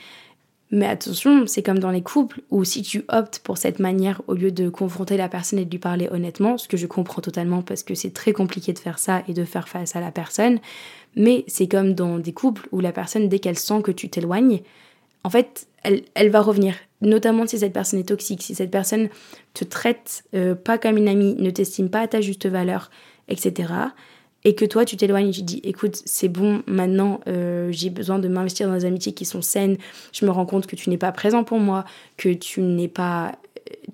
Mais 0.71 0.85
attention, 0.85 1.47
c'est 1.47 1.63
comme 1.63 1.79
dans 1.79 1.89
les 1.89 2.03
couples 2.03 2.41
où 2.51 2.63
si 2.63 2.83
tu 2.83 3.03
optes 3.09 3.39
pour 3.39 3.57
cette 3.57 3.79
manière 3.79 4.21
au 4.27 4.35
lieu 4.35 4.51
de 4.51 4.69
confronter 4.69 5.17
la 5.17 5.27
personne 5.27 5.57
et 5.57 5.65
de 5.65 5.71
lui 5.71 5.79
parler 5.79 6.07
honnêtement, 6.11 6.59
ce 6.59 6.67
que 6.67 6.77
je 6.77 6.85
comprends 6.85 7.21
totalement 7.21 7.63
parce 7.63 7.81
que 7.81 7.95
c'est 7.95 8.13
très 8.13 8.33
compliqué 8.33 8.71
de 8.71 8.79
faire 8.79 8.99
ça 8.99 9.23
et 9.27 9.33
de 9.33 9.45
faire 9.45 9.67
face 9.67 9.95
à 9.95 9.99
la 9.99 10.11
personne, 10.11 10.59
mais 11.15 11.43
c'est 11.47 11.67
comme 11.67 11.95
dans 11.95 12.19
des 12.19 12.33
couples 12.33 12.67
où 12.71 12.81
la 12.81 12.91
personne, 12.91 13.29
dès 13.29 13.39
qu'elle 13.39 13.57
sent 13.57 13.81
que 13.81 13.91
tu 13.91 14.09
t'éloignes, 14.09 14.61
en 15.23 15.31
fait, 15.31 15.67
elle, 15.83 16.29
va 16.29 16.41
revenir. 16.41 16.75
Notamment 17.01 17.47
si 17.47 17.57
cette 17.57 17.73
personne 17.73 17.99
est 17.99 18.09
toxique, 18.09 18.43
si 18.43 18.53
cette 18.53 18.71
personne 18.71 19.09
te 19.53 19.63
traite 19.63 20.23
euh, 20.35 20.53
pas 20.53 20.77
comme 20.77 20.97
une 20.97 21.07
amie, 21.07 21.35
ne 21.39 21.49
t'estime 21.49 21.89
pas 21.89 22.01
à 22.01 22.07
ta 22.07 22.21
juste 22.21 22.45
valeur, 22.45 22.91
etc 23.27 23.73
et 24.43 24.55
que 24.55 24.65
toi 24.65 24.85
tu 24.85 24.95
t'éloignes 24.97 25.31
tu 25.31 25.41
dis 25.41 25.59
écoute 25.63 26.01
c'est 26.05 26.29
bon 26.29 26.63
maintenant 26.65 27.19
euh, 27.27 27.69
j'ai 27.71 27.89
besoin 27.89 28.19
de 28.19 28.27
m'investir 28.27 28.67
dans 28.67 28.75
des 28.75 28.85
amitiés 28.85 29.13
qui 29.13 29.25
sont 29.25 29.41
saines. 29.41 29.77
Je 30.13 30.25
me 30.25 30.31
rends 30.31 30.45
compte 30.45 30.67
que 30.67 30.75
tu 30.75 30.89
n'es 30.89 30.97
pas 30.97 31.11
présent 31.11 31.43
pour 31.43 31.59
moi 31.59 31.85
que 32.17 32.29
tu 32.29 32.61
n'es 32.61 32.87
pas 32.87 33.33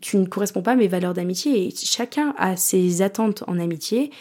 tu 0.01 0.17
ne 0.17 0.25
corresponds 0.25 0.61
pas 0.61 0.71
à 0.71 0.75
mes 0.75 0.87
valeurs 0.87 1.13
d'amitié. 1.13 1.67
Et 1.67 1.71
chacun 1.75 2.33
a 2.37 2.55
ses 2.55 3.01
attentes 3.01 3.43
en 3.47 3.59
amitié. 3.59 4.11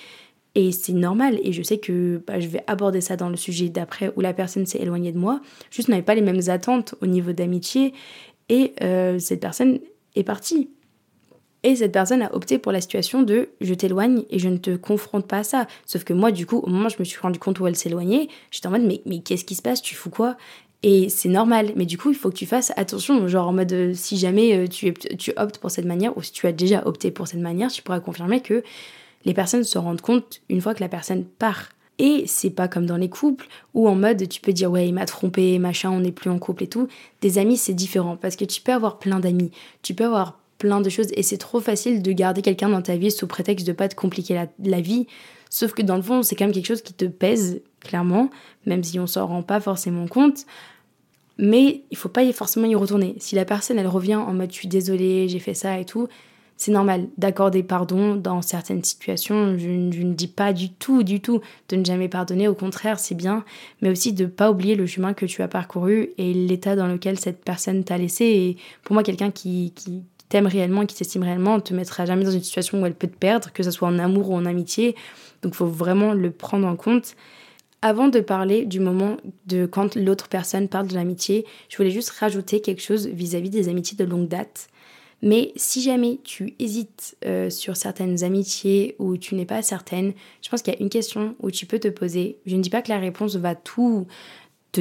Et 0.54 0.72
c'est 0.72 0.92
normal. 0.92 1.38
Et 1.42 1.52
je 1.52 1.62
sais 1.62 1.78
que 1.78 2.22
bah, 2.26 2.38
je 2.38 2.48
vais 2.48 2.62
aborder 2.66 3.00
ça 3.00 3.16
dans 3.16 3.28
le 3.28 3.36
sujet 3.36 3.68
d'après 3.68 4.12
où 4.16 4.20
la 4.20 4.32
personne 4.32 4.66
s'est 4.66 4.78
éloignée 4.78 5.12
de 5.12 5.18
moi. 5.18 5.40
Juste 5.70 5.88
n'avait 5.88 6.02
pas 6.02 6.14
les 6.14 6.22
mêmes 6.22 6.48
attentes 6.48 6.94
au 7.00 7.06
niveau 7.06 7.32
d'amitié. 7.32 7.92
Et 8.48 8.74
euh, 8.82 9.18
cette 9.18 9.40
personne 9.40 9.80
est 10.14 10.22
partie 10.22 10.70
et 11.64 11.76
cette 11.76 11.92
personne 11.92 12.22
a 12.22 12.32
opté 12.34 12.58
pour 12.58 12.72
la 12.72 12.80
situation 12.82 13.22
de 13.22 13.48
je 13.60 13.72
t'éloigne 13.74 14.24
et 14.30 14.38
je 14.38 14.48
ne 14.50 14.58
te 14.58 14.76
confronte 14.76 15.26
pas 15.26 15.38
à 15.38 15.44
ça. 15.44 15.66
Sauf 15.86 16.04
que 16.04 16.12
moi, 16.12 16.30
du 16.30 16.46
coup, 16.46 16.58
au 16.58 16.68
moment 16.68 16.86
où 16.86 16.90
je 16.90 16.96
me 16.98 17.04
suis 17.04 17.18
rendu 17.18 17.38
compte 17.38 17.58
où 17.58 17.66
elle 17.66 17.74
s'éloignait, 17.74 18.28
j'étais 18.50 18.66
en 18.66 18.70
mode 18.70 18.82
mais, 18.82 19.00
mais 19.06 19.20
qu'est-ce 19.20 19.46
qui 19.46 19.54
se 19.54 19.62
passe? 19.62 19.80
Tu 19.80 19.94
fous 19.94 20.10
quoi? 20.10 20.36
Et 20.82 21.08
c'est 21.08 21.30
normal, 21.30 21.72
mais 21.76 21.86
du 21.86 21.96
coup, 21.96 22.10
il 22.10 22.16
faut 22.16 22.28
que 22.28 22.36
tu 22.36 22.44
fasses 22.44 22.70
attention. 22.76 23.26
Genre 23.26 23.48
en 23.48 23.54
mode, 23.54 23.72
euh, 23.72 23.92
si 23.94 24.18
jamais 24.18 24.54
euh, 24.54 24.68
tu, 24.68 24.92
tu 24.92 25.32
optes 25.38 25.56
pour 25.56 25.70
cette 25.70 25.86
manière, 25.86 26.14
ou 26.18 26.22
si 26.22 26.30
tu 26.30 26.46
as 26.46 26.52
déjà 26.52 26.86
opté 26.86 27.10
pour 27.10 27.26
cette 27.26 27.40
manière, 27.40 27.72
tu 27.72 27.80
pourras 27.80 28.00
confirmer 28.00 28.42
que 28.42 28.62
les 29.24 29.32
personnes 29.32 29.64
se 29.64 29.78
rendent 29.78 30.02
compte 30.02 30.42
une 30.50 30.60
fois 30.60 30.74
que 30.74 30.80
la 30.80 30.90
personne 30.90 31.24
part. 31.24 31.70
Et 31.98 32.24
c'est 32.26 32.50
pas 32.50 32.68
comme 32.68 32.84
dans 32.84 32.96
les 32.98 33.08
couples 33.08 33.46
où 33.72 33.88
en 33.88 33.94
mode 33.94 34.28
tu 34.28 34.40
peux 34.40 34.52
dire 34.52 34.70
ouais 34.70 34.88
il 34.88 34.92
m'a 34.92 35.06
trompé, 35.06 35.58
machin, 35.58 35.90
on 35.90 36.00
n'est 36.00 36.12
plus 36.12 36.28
en 36.28 36.38
couple 36.38 36.64
et 36.64 36.66
tout. 36.66 36.88
Des 37.22 37.38
amis 37.38 37.56
c'est 37.56 37.72
différent 37.72 38.16
parce 38.16 38.34
que 38.34 38.44
tu 38.44 38.60
peux 38.60 38.72
avoir 38.72 38.98
plein 38.98 39.20
d'amis, 39.20 39.52
tu 39.82 39.94
peux 39.94 40.04
avoir 40.04 40.40
plein 40.58 40.80
de 40.80 40.88
choses 40.88 41.08
et 41.14 41.22
c'est 41.22 41.38
trop 41.38 41.60
facile 41.60 42.02
de 42.02 42.12
garder 42.12 42.42
quelqu'un 42.42 42.68
dans 42.68 42.82
ta 42.82 42.96
vie 42.96 43.10
sous 43.10 43.26
prétexte 43.26 43.66
de 43.66 43.72
pas 43.72 43.88
te 43.88 43.94
compliquer 43.94 44.46
la, 44.58 44.80
vie. 44.80 45.06
Sauf 45.50 45.72
que 45.72 45.82
dans 45.82 45.96
le 45.96 46.02
fond, 46.02 46.22
c'est 46.22 46.36
quand 46.36 46.44
même 46.44 46.54
quelque 46.54 46.66
chose 46.66 46.82
qui 46.82 46.94
te 46.94 47.04
pèse, 47.04 47.60
clairement, 47.80 48.30
même 48.66 48.82
si 48.82 48.98
on 48.98 49.06
s'en 49.06 49.26
rend 49.26 49.42
pas 49.42 49.60
forcément 49.60 50.06
compte. 50.06 50.46
Mais 51.38 51.82
il 51.90 51.96
faut 51.96 52.08
pas 52.08 52.30
forcément 52.32 52.66
y 52.66 52.74
retourner. 52.74 53.16
Si 53.18 53.34
la 53.34 53.44
personne, 53.44 53.78
elle 53.78 53.88
revient 53.88 54.14
en 54.14 54.32
mode 54.32 54.50
je 54.50 54.56
suis 54.56 54.68
désolée, 54.68 55.28
j'ai 55.28 55.40
fait 55.40 55.54
ça 55.54 55.78
et 55.78 55.84
tout, 55.84 56.08
c'est 56.56 56.70
normal 56.70 57.08
d'accorder 57.18 57.62
pardon 57.62 58.14
dans 58.14 58.40
certaines 58.40 58.84
situations. 58.84 59.58
Je, 59.58 59.90
je, 59.90 60.02
ne 60.02 60.14
dis 60.14 60.28
pas 60.28 60.52
du 60.52 60.70
tout, 60.72 61.02
du 61.02 61.20
tout 61.20 61.40
de 61.68 61.76
ne 61.76 61.84
jamais 61.84 62.08
pardonner. 62.08 62.46
Au 62.46 62.54
contraire, 62.54 63.00
c'est 63.00 63.16
bien. 63.16 63.44
Mais 63.82 63.90
aussi 63.90 64.12
de 64.12 64.26
pas 64.26 64.50
oublier 64.50 64.76
le 64.76 64.86
chemin 64.86 65.14
que 65.14 65.26
tu 65.26 65.42
as 65.42 65.48
parcouru 65.48 66.10
et 66.16 66.32
l'état 66.32 66.76
dans 66.76 66.86
lequel 66.86 67.18
cette 67.18 67.44
personne 67.44 67.82
t'a 67.82 67.98
laissé. 67.98 68.24
Et 68.24 68.56
pour 68.84 68.94
moi, 68.94 69.02
quelqu'un 69.02 69.32
qui, 69.32 69.72
qui, 69.74 70.04
t'aime 70.28 70.46
réellement, 70.46 70.86
qui 70.86 70.96
t'estime 70.96 71.22
réellement, 71.22 71.56
ne 71.56 71.60
te 71.60 71.74
mettra 71.74 72.06
jamais 72.06 72.24
dans 72.24 72.30
une 72.30 72.42
situation 72.42 72.82
où 72.82 72.86
elle 72.86 72.94
peut 72.94 73.06
te 73.06 73.16
perdre, 73.16 73.52
que 73.52 73.62
ce 73.62 73.70
soit 73.70 73.88
en 73.88 73.98
amour 73.98 74.30
ou 74.30 74.34
en 74.34 74.46
amitié. 74.46 74.94
Donc 75.42 75.54
il 75.54 75.56
faut 75.56 75.66
vraiment 75.66 76.12
le 76.12 76.30
prendre 76.30 76.66
en 76.66 76.76
compte. 76.76 77.16
Avant 77.82 78.08
de 78.08 78.20
parler 78.20 78.64
du 78.64 78.80
moment 78.80 79.18
de 79.46 79.66
quand 79.66 79.94
l'autre 79.94 80.28
personne 80.28 80.68
parle 80.68 80.86
de 80.86 80.94
l'amitié, 80.94 81.44
je 81.68 81.76
voulais 81.76 81.90
juste 81.90 82.10
rajouter 82.10 82.60
quelque 82.60 82.80
chose 82.80 83.06
vis-à-vis 83.08 83.50
des 83.50 83.68
amitiés 83.68 83.96
de 83.96 84.04
longue 84.04 84.28
date. 84.28 84.68
Mais 85.20 85.52
si 85.56 85.80
jamais 85.80 86.18
tu 86.22 86.54
hésites 86.58 87.16
euh, 87.24 87.48
sur 87.48 87.76
certaines 87.76 88.24
amitiés 88.24 88.94
ou 88.98 89.16
tu 89.16 89.34
n'es 89.34 89.46
pas 89.46 89.62
certaine, 89.62 90.12
je 90.42 90.48
pense 90.50 90.60
qu'il 90.60 90.74
y 90.74 90.76
a 90.76 90.80
une 90.80 90.90
question 90.90 91.34
où 91.40 91.50
tu 91.50 91.64
peux 91.66 91.78
te 91.78 91.88
poser. 91.88 92.38
Je 92.44 92.56
ne 92.56 92.62
dis 92.62 92.70
pas 92.70 92.82
que 92.82 92.90
la 92.90 92.98
réponse 92.98 93.36
va 93.36 93.54
tout 93.54 94.06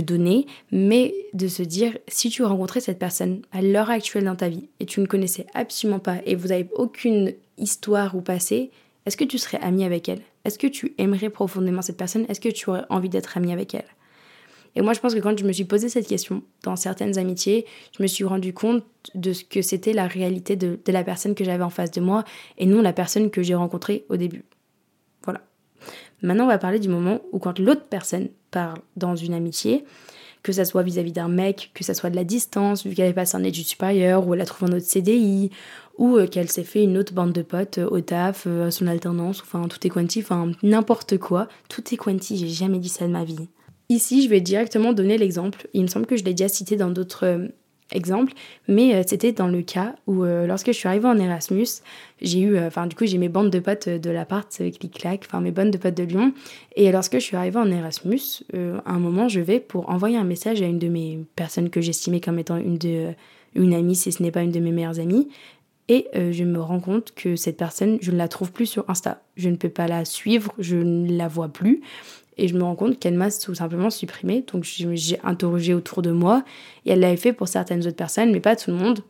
donner, 0.02 0.46
mais 0.72 1.14
de 1.34 1.48
se 1.48 1.64
dire 1.64 1.98
si 2.08 2.30
tu 2.30 2.44
rencontrais 2.44 2.80
cette 2.80 3.00
personne 3.00 3.42
à 3.52 3.62
l'heure 3.62 3.90
actuelle 3.90 4.26
dans 4.26 4.36
ta 4.36 4.50
vie 4.50 4.70
et 4.80 4.86
tu 4.86 5.00
ne 5.00 5.06
connaissais 5.06 5.46
absolument 5.54 6.00
pas 6.00 6.18
et 6.26 6.36
vous 6.36 6.50
n'avez 6.50 6.70
aucune 6.74 7.34
histoire 7.58 8.16
ou 8.16 8.22
passé, 8.22 8.72
est-ce 9.06 9.18
que 9.18 9.24
tu 9.24 9.38
serais 9.38 9.60
ami 9.62 9.84
avec 9.84 10.08
elle? 10.10 10.22
Est-ce 10.46 10.60
que 10.60 10.68
tu 10.68 10.94
aimerais 10.98 11.30
profondément 11.30 11.82
cette 11.82 11.98
personne? 11.98 12.26
Est-ce 12.30 12.42
que 12.42 12.50
tu 12.50 12.70
aurais 12.70 12.86
envie 12.90 13.10
d'être 13.10 13.38
ami 13.38 13.52
avec 13.52 13.74
elle? 13.76 13.86
Et 14.76 14.82
moi, 14.82 14.94
je 14.94 15.00
pense 15.00 15.14
que 15.14 15.20
quand 15.20 15.38
je 15.38 15.44
me 15.44 15.52
suis 15.52 15.66
posé 15.66 15.88
cette 15.88 16.08
question 16.08 16.42
dans 16.64 16.76
certaines 16.76 17.18
amitiés, 17.20 17.66
je 17.96 18.02
me 18.02 18.08
suis 18.08 18.24
rendu 18.24 18.54
compte 18.54 18.84
de 19.14 19.34
ce 19.34 19.44
que 19.44 19.62
c'était 19.62 19.94
la 19.94 20.08
réalité 20.08 20.56
de 20.56 20.80
la 20.88 21.04
personne 21.04 21.36
que 21.36 21.44
j'avais 21.44 21.64
en 21.64 21.70
face 21.70 21.92
de 21.92 22.02
moi 22.02 22.24
et 22.58 22.66
non 22.66 22.82
la 22.82 22.94
personne 22.94 23.30
que 23.30 23.44
j'ai 23.44 23.56
rencontrée 23.56 24.06
au 24.10 24.18
début. 24.18 24.44
Maintenant, 26.24 26.46
on 26.46 26.48
va 26.48 26.58
parler 26.58 26.80
du 26.80 26.90
moment 26.90 27.22
où 27.32 27.40
quand 27.40 27.60
l'autre 27.60 27.84
personne 27.90 28.30
parle 28.50 28.80
dans 28.96 29.16
une 29.16 29.34
amitié, 29.34 29.84
que 30.42 30.52
ça 30.52 30.66
soit 30.66 30.84
vis-à-vis 30.84 31.12
d'un 31.12 31.28
mec, 31.28 31.72
que 31.74 31.84
ça 31.84 31.94
soit 31.94 32.10
de 32.10 32.16
la 32.16 32.24
distance, 32.24 32.86
vu 32.86 32.96
qu'elle 32.96 33.10
est 33.10 33.14
passée 33.14 33.38
en 33.38 33.44
études 33.44 33.66
supérieures, 33.66 34.28
ou 34.28 34.34
elle 34.34 34.42
a 34.42 34.46
trouvé 34.46 34.72
un 34.72 34.76
autre 34.76 34.86
CDI, 34.86 35.52
ou 35.98 36.18
euh, 36.18 36.28
qu'elle 36.28 36.50
s'est 36.50 36.64
fait 36.64 36.84
une 36.84 36.98
autre 36.98 37.14
bande 37.14 37.34
de 37.34 37.42
potes 37.42 37.78
euh, 37.78 37.88
au 37.90 38.02
taf, 38.02 38.48
à 38.48 38.72
son 38.72 38.88
alternance, 38.88 39.42
enfin 39.42 39.68
tout 39.68 39.86
est 39.86 39.90
quanti, 39.90 40.20
enfin 40.20 40.52
n'importe 40.64 41.18
quoi. 41.18 41.48
Tout 41.70 41.84
est 41.94 41.98
quanti, 41.98 42.38
j'ai 42.38 42.48
jamais 42.48 42.80
dit 42.80 42.90
ça 42.90 43.06
de 43.06 43.12
ma 43.12 43.24
vie. 43.24 43.48
Ici, 43.90 44.24
je 44.24 44.30
vais 44.30 44.42
directement 44.42 44.94
donner 44.94 45.18
l'exemple. 45.18 45.68
Il 45.74 45.84
me 45.84 45.88
semble 45.88 46.06
que 46.06 46.18
je 46.18 46.24
l'ai 46.24 46.34
déjà 46.34 46.50
cité 46.50 46.78
dans 46.78 46.90
d'autres 46.90 47.50
exemple, 47.94 48.34
mais 48.68 48.96
euh, 48.96 49.04
c'était 49.06 49.32
dans 49.32 49.48
le 49.48 49.62
cas 49.62 49.96
où 50.08 50.24
euh, 50.24 50.46
lorsque 50.46 50.68
je 50.68 50.74
suis 50.74 50.88
arrivée 50.88 51.08
en 51.08 51.18
Erasmus, 51.18 51.68
j'ai 52.22 52.40
eu, 52.40 52.56
euh, 52.56 52.68
enfin 52.68 52.88
du 52.88 52.96
coup 52.96 53.06
j'ai 53.06 53.18
mes 53.18 53.30
bandes 53.30 53.50
de 53.50 53.60
potes 53.60 53.88
de 53.88 54.10
l'appart 54.10 54.50
clic-clac, 54.50 55.24
enfin 55.26 55.42
mes 55.42 55.52
bandes 55.52 55.72
de 55.72 55.78
potes 55.78 55.96
de 55.96 56.04
Lyon, 56.04 56.34
et 56.76 56.92
lorsque 56.92 57.14
je 57.14 57.24
suis 57.24 57.38
arrivée 57.38 57.60
en 57.60 57.72
Erasmus, 57.72 58.44
à 58.86 58.92
un 58.92 59.00
moment 59.00 59.28
je 59.28 59.40
vais 59.40 59.60
pour 59.60 59.90
envoyer 59.90 60.18
un 60.18 60.24
message 60.24 60.62
à 60.62 60.66
une 60.66 60.80
de 60.80 60.88
mes 60.88 61.20
personnes 61.36 61.70
que 61.70 61.82
j'estimais 61.82 62.20
comme 62.20 62.40
étant 62.40 62.58
une 62.58 62.78
de 62.78 63.14
une 63.56 63.76
amie, 63.76 63.96
si 63.96 64.12
ce 64.12 64.24
n'est 64.24 64.32
pas 64.32 64.42
une 64.42 64.52
de 64.52 64.60
mes 64.60 64.72
meilleures 64.72 65.00
amies, 65.00 65.30
et 65.90 66.08
je 66.14 66.44
me 66.44 66.62
rends 66.62 66.80
compte 66.80 67.14
que 67.14 67.36
cette 67.36 67.58
personne, 67.58 67.98
je 68.02 68.12
ne 68.12 68.18
la 68.18 68.28
trouve 68.28 68.52
plus 68.52 68.66
sur 68.66 68.90
Insta. 68.90 69.22
Je 69.36 69.50
ne 69.50 69.56
peux 69.56 69.70
pas 69.70 69.88
la 69.88 70.06
suivre, 70.06 70.54
je 70.58 70.78
ne 70.78 71.18
la 71.18 71.28
vois 71.28 71.50
plus. 71.50 71.82
Et 72.38 72.48
je 72.48 72.56
me 72.56 72.64
rends 72.64 72.76
compte 72.76 73.00
qu'elle 73.00 73.14
m'a 73.14 73.30
tout 73.30 73.54
simplement 73.54 73.90
supprimé. 73.90 74.44
Donc 74.52 74.64
j'ai 74.64 75.20
interrogé 75.24 75.74
autour 75.74 76.02
de 76.02 76.12
moi. 76.12 76.44
Et 76.86 76.92
elle 76.92 77.02
l'avait 77.02 77.18
fait 77.18 77.34
pour 77.34 77.48
certaines 77.48 77.86
autres 77.86 77.96
personnes, 77.96 78.32
mais 78.32 78.40
pas 78.40 78.56
tout 78.56 78.72
le 78.72 78.78
monde. 78.78 79.02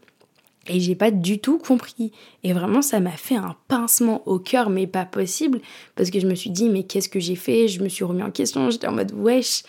Et 0.67 0.79
j'ai 0.79 0.95
pas 0.95 1.12
du 1.12 1.39
tout 1.39 1.57
compris. 1.57 2.12
Et 2.43 2.53
vraiment, 2.53 2.81
ça 2.81 2.99
m'a 2.99 3.12
fait 3.12 3.36
un 3.36 3.55
pincement 3.67 4.25
au 4.27 4.39
cœur, 4.39 4.69
mais 4.69 4.88
pas 4.88 5.05
possible. 5.05 5.59
Parce 5.95 6.09
que 6.09 6.19
je 6.19 6.27
me 6.27 6.36
suis 6.36 6.49
dit, 6.49 6.69
mais 6.69 6.83
qu'est-ce 6.83 7.09
que 7.09 7.19
j'ai 7.19 7.36
fait? 7.36 7.67
Je 7.67 7.83
me 7.83 7.89
suis 7.89 8.03
remis 8.03 8.23
en 8.23 8.31
question. 8.31 8.69
J'étais 8.69 8.88
en 8.88 8.93
mode, 8.93 9.12
wesh. 9.13 9.63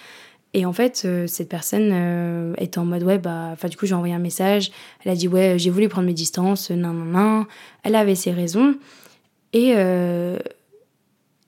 Et 0.54 0.64
en 0.64 0.72
fait, 0.72 1.02
euh, 1.04 1.26
cette 1.26 1.48
personne 1.48 1.90
euh, 1.92 2.54
était 2.58 2.78
en 2.78 2.84
mode, 2.84 3.02
ouais, 3.02 3.18
bah, 3.18 3.50
enfin, 3.52 3.68
du 3.68 3.76
coup, 3.76 3.86
j'ai 3.86 3.94
envoyé 3.94 4.14
un 4.14 4.20
message. 4.20 4.70
Elle 5.04 5.12
a 5.12 5.14
dit, 5.16 5.28
ouais, 5.28 5.58
j'ai 5.58 5.68
voulu 5.68 5.88
prendre 5.88 6.06
mes 6.06 6.14
distances. 6.14 6.70
Non, 6.70 6.92
non, 6.92 7.04
non. 7.04 7.46
Elle 7.82 7.96
avait 7.96 8.14
ses 8.14 8.30
raisons. 8.30 8.76
Et. 9.52 9.74
Euh, 9.76 10.38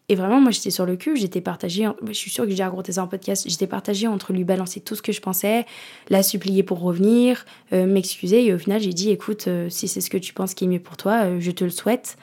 et 0.09 0.15
vraiment, 0.15 0.41
moi, 0.41 0.53
j'étais 0.53 0.71
sur 0.71 0.87
le 0.87 0.95
cul, 0.95 1.17
j'étais 1.17 1.41
partagée, 1.41 1.89
je 2.07 2.13
suis 2.13 2.31
sûre 2.31 2.45
que 2.45 2.53
j'ai 2.53 2.63
raconté 2.63 2.93
ça 2.93 3.03
en 3.03 3.09
podcast, 3.09 3.45
j'étais 3.49 3.67
partagée 3.67 4.07
entre 4.07 4.33
lui 4.33 4.45
balancer 4.45 4.81
tout 4.81 4.95
ce 4.95 5.03
que 5.03 5.11
je 5.11 5.21
pensais, 5.21 5.67
la 6.11 6.23
supplier 6.23 6.63
pour 6.63 6.81
revenir, 6.81 7.45
euh, 7.73 7.87
m'excuser, 7.87 8.45
et 8.47 8.55
au 8.55 8.59
final, 8.59 8.81
j'ai 8.81 8.93
dit, 8.93 9.11
écoute, 9.11 9.49
euh, 9.49 9.69
si 9.69 9.89
c'est 9.89 10.01
ce 10.01 10.09
que 10.09 10.17
tu 10.17 10.33
penses 10.33 10.55
qui 10.55 10.65
est 10.65 10.69
mieux 10.69 10.79
pour 10.79 10.97
toi, 10.97 11.25
euh, 11.25 11.41
je 11.41 11.51
te 11.51 11.65
le 11.65 11.71
souhaite. 11.71 12.19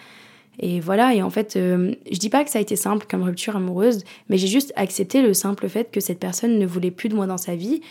Et 0.59 0.79
voilà, 0.79 1.15
et 1.15 1.21
en 1.21 1.29
fait, 1.29 1.53
je 1.55 2.17
dis 2.19 2.29
pas 2.29 2.43
que 2.43 2.49
ça 2.49 2.59
a 2.59 2.61
été 2.61 2.75
simple 2.75 3.07
comme 3.09 3.23
rupture 3.23 3.55
amoureuse, 3.55 4.03
mais 4.29 4.37
j'ai 4.37 4.47
juste 4.47 4.71
accepté 4.75 5.21
le 5.21 5.33
simple 5.33 5.67
fait 5.67 5.89
que 5.91 5.99
cette 5.99 6.19
personne 6.19 6.59
ne 6.59 6.65
voulait 6.65 6.91
plus 6.91 7.09
de 7.09 7.15
moi 7.15 7.25
dans 7.25 7.37
sa 7.37 7.55
vie, 7.55 7.81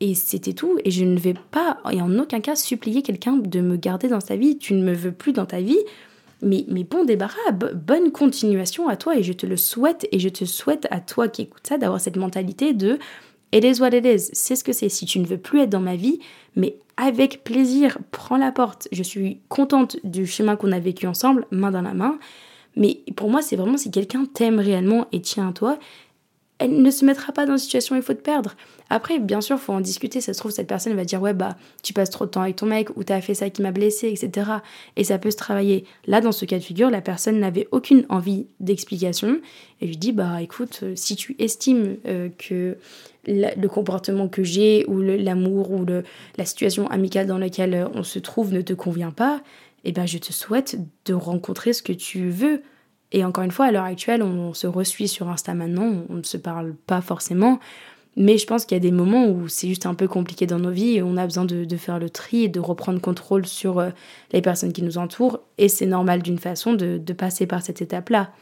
et 0.00 0.14
c'était 0.14 0.52
tout. 0.52 0.78
Et 0.84 0.90
je 0.90 1.04
ne 1.04 1.18
vais 1.18 1.34
pas, 1.50 1.78
et 1.90 2.00
en 2.00 2.18
aucun 2.18 2.40
cas, 2.40 2.54
supplier 2.54 3.02
quelqu'un 3.02 3.36
de 3.36 3.60
me 3.60 3.76
garder 3.76 4.08
dans 4.08 4.20
sa 4.20 4.36
vie. 4.36 4.58
Tu 4.58 4.74
ne 4.74 4.82
me 4.84 4.94
veux 4.94 5.12
plus 5.12 5.32
dans 5.32 5.46
ta 5.46 5.60
vie 5.60 5.78
mais, 6.40 6.64
bon 6.84 7.04
débarras, 7.04 7.50
bonne 7.50 8.12
continuation 8.12 8.88
à 8.88 8.96
toi 8.96 9.16
et 9.16 9.22
je 9.22 9.32
te 9.32 9.44
le 9.44 9.56
souhaite 9.56 10.06
et 10.12 10.18
je 10.18 10.28
te 10.28 10.44
souhaite 10.44 10.86
à 10.90 11.00
toi 11.00 11.28
qui 11.28 11.42
écoutes 11.42 11.66
ça 11.66 11.78
d'avoir 11.78 12.00
cette 12.00 12.16
mentalité 12.16 12.74
de 12.74 12.98
It 13.52 13.64
is 13.64 13.80
what 13.80 13.96
it 13.96 14.04
is, 14.04 14.30
c'est 14.32 14.56
ce 14.56 14.64
que 14.64 14.72
c'est. 14.72 14.88
Si 14.88 15.06
tu 15.06 15.18
ne 15.18 15.26
veux 15.26 15.38
plus 15.38 15.60
être 15.60 15.70
dans 15.70 15.80
ma 15.80 15.96
vie, 15.96 16.20
mais 16.56 16.76
avec 16.96 17.44
plaisir, 17.44 17.98
prends 18.10 18.36
la 18.36 18.52
porte. 18.52 18.88
Je 18.92 19.02
suis 19.02 19.40
contente 19.48 19.96
du 20.04 20.26
chemin 20.26 20.56
qu'on 20.56 20.72
a 20.72 20.80
vécu 20.80 21.06
ensemble, 21.06 21.46
main 21.50 21.70
dans 21.70 21.82
la 21.82 21.94
main. 21.94 22.18
Mais 22.76 23.00
pour 23.16 23.30
moi, 23.30 23.40
c'est 23.40 23.56
vraiment 23.56 23.76
si 23.76 23.90
quelqu'un 23.90 24.26
t'aime 24.26 24.58
réellement 24.58 25.06
et 25.12 25.20
tient 25.20 25.48
à 25.48 25.52
toi, 25.52 25.78
elle 26.58 26.82
ne 26.82 26.90
se 26.90 27.04
mettra 27.04 27.32
pas 27.32 27.46
dans 27.46 27.52
une 27.52 27.58
situation 27.58 27.94
où 27.94 27.98
il 27.98 28.02
faut 28.02 28.14
te 28.14 28.20
perdre. 28.20 28.54
Après, 28.90 29.18
bien 29.18 29.40
sûr, 29.40 29.58
faut 29.58 29.72
en 29.72 29.80
discuter. 29.80 30.20
Ça 30.20 30.32
se 30.32 30.38
trouve, 30.38 30.50
cette 30.50 30.66
personne 30.66 30.94
va 30.94 31.04
dire 31.04 31.20
Ouais, 31.20 31.34
bah, 31.34 31.56
tu 31.82 31.92
passes 31.92 32.10
trop 32.10 32.24
de 32.24 32.30
temps 32.30 32.40
avec 32.40 32.56
ton 32.56 32.66
mec, 32.66 32.96
ou 32.96 33.04
t'as 33.04 33.20
fait 33.20 33.34
ça 33.34 33.50
qui 33.50 33.62
m'a 33.62 33.72
blessé, 33.72 34.08
etc. 34.08 34.50
Et 34.96 35.04
ça 35.04 35.18
peut 35.18 35.30
se 35.30 35.36
travailler. 35.36 35.84
Là, 36.06 36.20
dans 36.20 36.32
ce 36.32 36.44
cas 36.44 36.58
de 36.58 36.64
figure, 36.64 36.90
la 36.90 37.00
personne 37.00 37.38
n'avait 37.38 37.68
aucune 37.70 38.06
envie 38.08 38.46
d'explication. 38.60 39.40
Et 39.80 39.86
je 39.86 39.90
lui 39.90 39.96
dis 39.96 40.12
Bah, 40.12 40.40
écoute, 40.42 40.80
euh, 40.82 40.92
si 40.96 41.16
tu 41.16 41.36
estimes 41.38 41.96
euh, 42.06 42.28
que 42.38 42.76
le 43.26 43.66
comportement 43.66 44.28
que 44.28 44.42
j'ai, 44.42 44.86
ou 44.86 45.00
l'amour, 45.00 45.70
ou 45.70 45.84
la 45.84 46.44
situation 46.44 46.86
amicale 46.88 47.26
dans 47.26 47.38
laquelle 47.38 47.74
euh, 47.74 47.88
on 47.94 48.02
se 48.02 48.18
trouve 48.18 48.52
ne 48.52 48.62
te 48.62 48.72
convient 48.72 49.10
pas, 49.10 49.42
eh 49.84 49.92
ben, 49.92 50.06
je 50.06 50.18
te 50.18 50.32
souhaite 50.32 50.78
de 51.04 51.14
rencontrer 51.14 51.72
ce 51.72 51.82
que 51.82 51.92
tu 51.92 52.30
veux. 52.30 52.62
Et 53.12 53.24
encore 53.24 53.44
une 53.44 53.50
fois, 53.50 53.66
à 53.66 53.72
l'heure 53.72 53.84
actuelle, 53.84 54.22
on 54.22 54.52
se 54.52 54.66
resuit 54.66 55.08
sur 55.08 55.28
Insta 55.28 55.54
maintenant, 55.54 56.04
on 56.08 56.14
ne 56.14 56.22
se 56.22 56.36
parle 56.36 56.74
pas 56.86 57.00
forcément. 57.00 57.58
Mais 58.20 58.36
je 58.36 58.46
pense 58.48 58.64
qu'il 58.64 58.74
y 58.74 58.80
a 58.80 58.82
des 58.82 58.90
moments 58.90 59.28
où 59.28 59.46
c'est 59.46 59.68
juste 59.68 59.86
un 59.86 59.94
peu 59.94 60.08
compliqué 60.08 60.44
dans 60.44 60.58
nos 60.58 60.72
vies 60.72 60.96
et 60.96 61.02
on 61.02 61.16
a 61.16 61.24
besoin 61.24 61.44
de, 61.44 61.76
faire 61.76 62.00
le 62.00 62.10
tri 62.10 62.42
et 62.42 62.48
de 62.48 62.58
reprendre 62.58 63.00
contrôle 63.00 63.46
sur 63.46 63.78
euh, 63.78 63.90
les 64.32 64.42
personnes 64.42 64.72
qui 64.72 64.82
nous 64.82 64.98
entourent. 64.98 65.38
Et 65.56 65.68
c'est 65.68 65.86
normal 65.86 66.20
d'une 66.20 66.38
façon 66.38 66.72
de, 66.72 66.98
passer 67.12 67.46
par 67.46 67.62
cette 67.62 67.80
étape-là. 67.80 68.32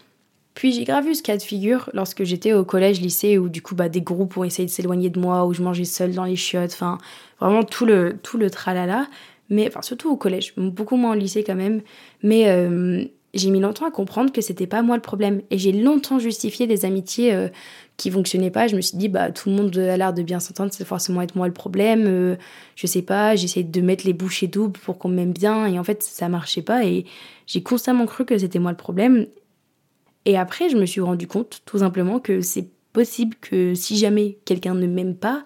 Puis 0.55 0.73
j'ai 0.73 0.85
grave 0.85 1.07
eu 1.07 1.15
ce 1.15 1.23
cas 1.23 1.37
de 1.37 1.43
figure 1.43 1.91
lorsque 1.93 2.25
j'étais 2.25 2.55
au 2.55 2.65
collège, 2.65 3.03
lycée, 3.03 3.37
où 3.37 3.51
du 3.51 3.61
coup 3.61 3.75
bah, 3.75 3.91
des 3.91 4.01
groupes 4.01 4.39
ont 4.39 4.45
essayé 4.45 4.65
de 4.65 4.71
s'éloigner 4.71 5.11
de 5.11 5.21
moi, 5.21 5.45
où 5.45 5.53
je 5.53 5.63
mangeais 5.63 5.85
seule 5.85 6.15
dans 6.15 6.25
les 6.25 6.37
chiottes, 6.37 6.73
enfin 6.73 6.97
vraiment 7.39 7.63
tout 7.63 7.85
le, 7.85 8.17
tout 8.23 8.39
le 8.39 8.49
tralala. 8.49 9.07
Mais 9.51 9.69
enfin 9.69 9.83
surtout 9.83 10.11
au 10.11 10.17
collège, 10.17 10.55
beaucoup 10.57 10.97
moins 10.97 11.13
au 11.13 11.19
lycée 11.19 11.45
quand 11.45 11.55
même. 11.55 11.83
Mais 12.23 12.49
euh, 12.49 13.05
j'ai 13.39 13.51
mis 13.51 13.61
longtemps 13.61 13.87
à 13.87 13.91
comprendre 13.91 14.33
que 14.33 14.41
c'était 14.41 14.67
pas 14.67 14.83
moi 14.83 14.97
le 14.97 15.03
problème. 15.03 15.43
Et 15.51 15.59
j'ai 15.59 15.73
longtemps 15.73 16.19
justifié 16.19 16.67
des 16.67 16.85
amitiés 16.85 17.33
euh, 17.35 17.49
qui 17.97 18.11
fonctionnaient 18.11 18.51
pas. 18.51 18.67
Je 18.67 18.77
me 18.77 18.81
suis 18.81 18.99
dit, 18.99 19.09
bah, 19.09 19.31
tout 19.31 19.49
le 19.49 19.57
monde 19.57 19.77
a 19.77 19.97
l'air 19.97 20.13
de 20.13 20.23
bien 20.23 20.41
s'entendre, 20.41 20.73
c'est 20.73 20.85
forcément 20.85 21.23
être 21.23 21.35
moi 21.35 21.47
le 21.47 21.53
problème. 21.53 22.05
Euh, 22.07 22.37
je 22.75 22.87
sais 22.87 23.03
pas, 23.03 23.37
j'essayais 23.37 23.65
de 23.65 23.81
mettre 23.81 24.07
les 24.07 24.13
bouchées 24.13 24.47
doubles 24.47 24.79
pour 24.79 24.99
qu'on 24.99 25.09
m'aime 25.09 25.33
bien. 25.33 25.67
Et 25.67 25.79
en 25.79 25.85
fait, 25.85 26.03
ça 26.03 26.29
marchait 26.29 26.63
pas. 26.63 26.85
Et 26.85 27.07
j'ai 27.47 27.63
constamment 27.63 28.07
cru 28.07 28.25
que 28.25 28.39
c'était 28.39 28.59
moi 28.59 28.71
le 28.71 28.77
problème. 28.77 29.27
Et 30.25 30.37
après, 30.37 30.69
je 30.69 30.77
me 30.77 30.87
suis 30.87 31.01
rendu 31.01 31.27
compte, 31.27 31.63
tout 31.65 31.79
simplement, 31.79 32.19
que 32.19 32.41
c'est 32.41 32.69
possible 32.93 33.37
que 33.41 33.75
si 33.75 33.97
jamais 33.97 34.39
quelqu'un 34.45 34.75
ne 34.75 34.87
m'aime 34.87 35.15
pas, 35.15 35.45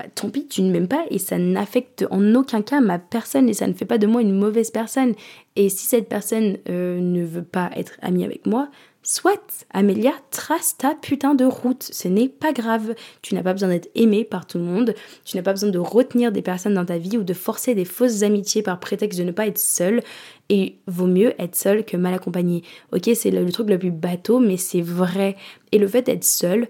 bah, 0.00 0.08
tant 0.14 0.30
pis, 0.30 0.46
tu 0.46 0.62
ne 0.62 0.70
m'aimes 0.70 0.88
pas 0.88 1.04
et 1.10 1.18
ça 1.18 1.36
n'affecte 1.36 2.06
en 2.10 2.34
aucun 2.34 2.62
cas 2.62 2.80
ma 2.80 2.98
personne 2.98 3.48
et 3.48 3.54
ça 3.54 3.66
ne 3.66 3.74
fait 3.74 3.84
pas 3.84 3.98
de 3.98 4.06
moi 4.06 4.22
une 4.22 4.38
mauvaise 4.38 4.70
personne. 4.70 5.14
Et 5.56 5.68
si 5.68 5.86
cette 5.86 6.08
personne 6.08 6.56
euh, 6.70 6.98
ne 7.00 7.22
veut 7.22 7.42
pas 7.42 7.70
être 7.76 7.98
amie 8.00 8.24
avec 8.24 8.46
moi, 8.46 8.70
soit 9.02 9.64
Amélia, 9.74 10.12
trace 10.30 10.78
ta 10.78 10.94
putain 10.94 11.34
de 11.34 11.44
route. 11.44 11.82
Ce 11.82 12.08
n'est 12.08 12.28
pas 12.28 12.52
grave. 12.52 12.94
Tu 13.20 13.34
n'as 13.34 13.42
pas 13.42 13.52
besoin 13.52 13.68
d'être 13.68 13.90
aimée 13.94 14.24
par 14.24 14.46
tout 14.46 14.56
le 14.56 14.64
monde. 14.64 14.94
Tu 15.24 15.36
n'as 15.36 15.42
pas 15.42 15.52
besoin 15.52 15.70
de 15.70 15.78
retenir 15.78 16.32
des 16.32 16.42
personnes 16.42 16.74
dans 16.74 16.86
ta 16.86 16.96
vie 16.96 17.18
ou 17.18 17.22
de 17.22 17.34
forcer 17.34 17.74
des 17.74 17.84
fausses 17.84 18.22
amitiés 18.22 18.62
par 18.62 18.80
prétexte 18.80 19.18
de 19.18 19.24
ne 19.24 19.32
pas 19.32 19.46
être 19.46 19.58
seule. 19.58 20.02
Et 20.48 20.76
vaut 20.86 21.06
mieux 21.06 21.34
être 21.38 21.56
seule 21.56 21.84
que 21.84 21.98
mal 21.98 22.14
accompagnée. 22.14 22.62
Ok, 22.92 23.10
c'est 23.14 23.30
le, 23.30 23.50
truc 23.52 23.68
le 23.68 23.78
plus 23.78 23.90
bateau, 23.90 24.38
mais 24.38 24.56
c'est 24.56 24.82
vrai. 24.82 25.36
Et 25.72 25.78
le 25.78 25.86
fait 25.86 26.02
d'être 26.02 26.24
seule, 26.24 26.68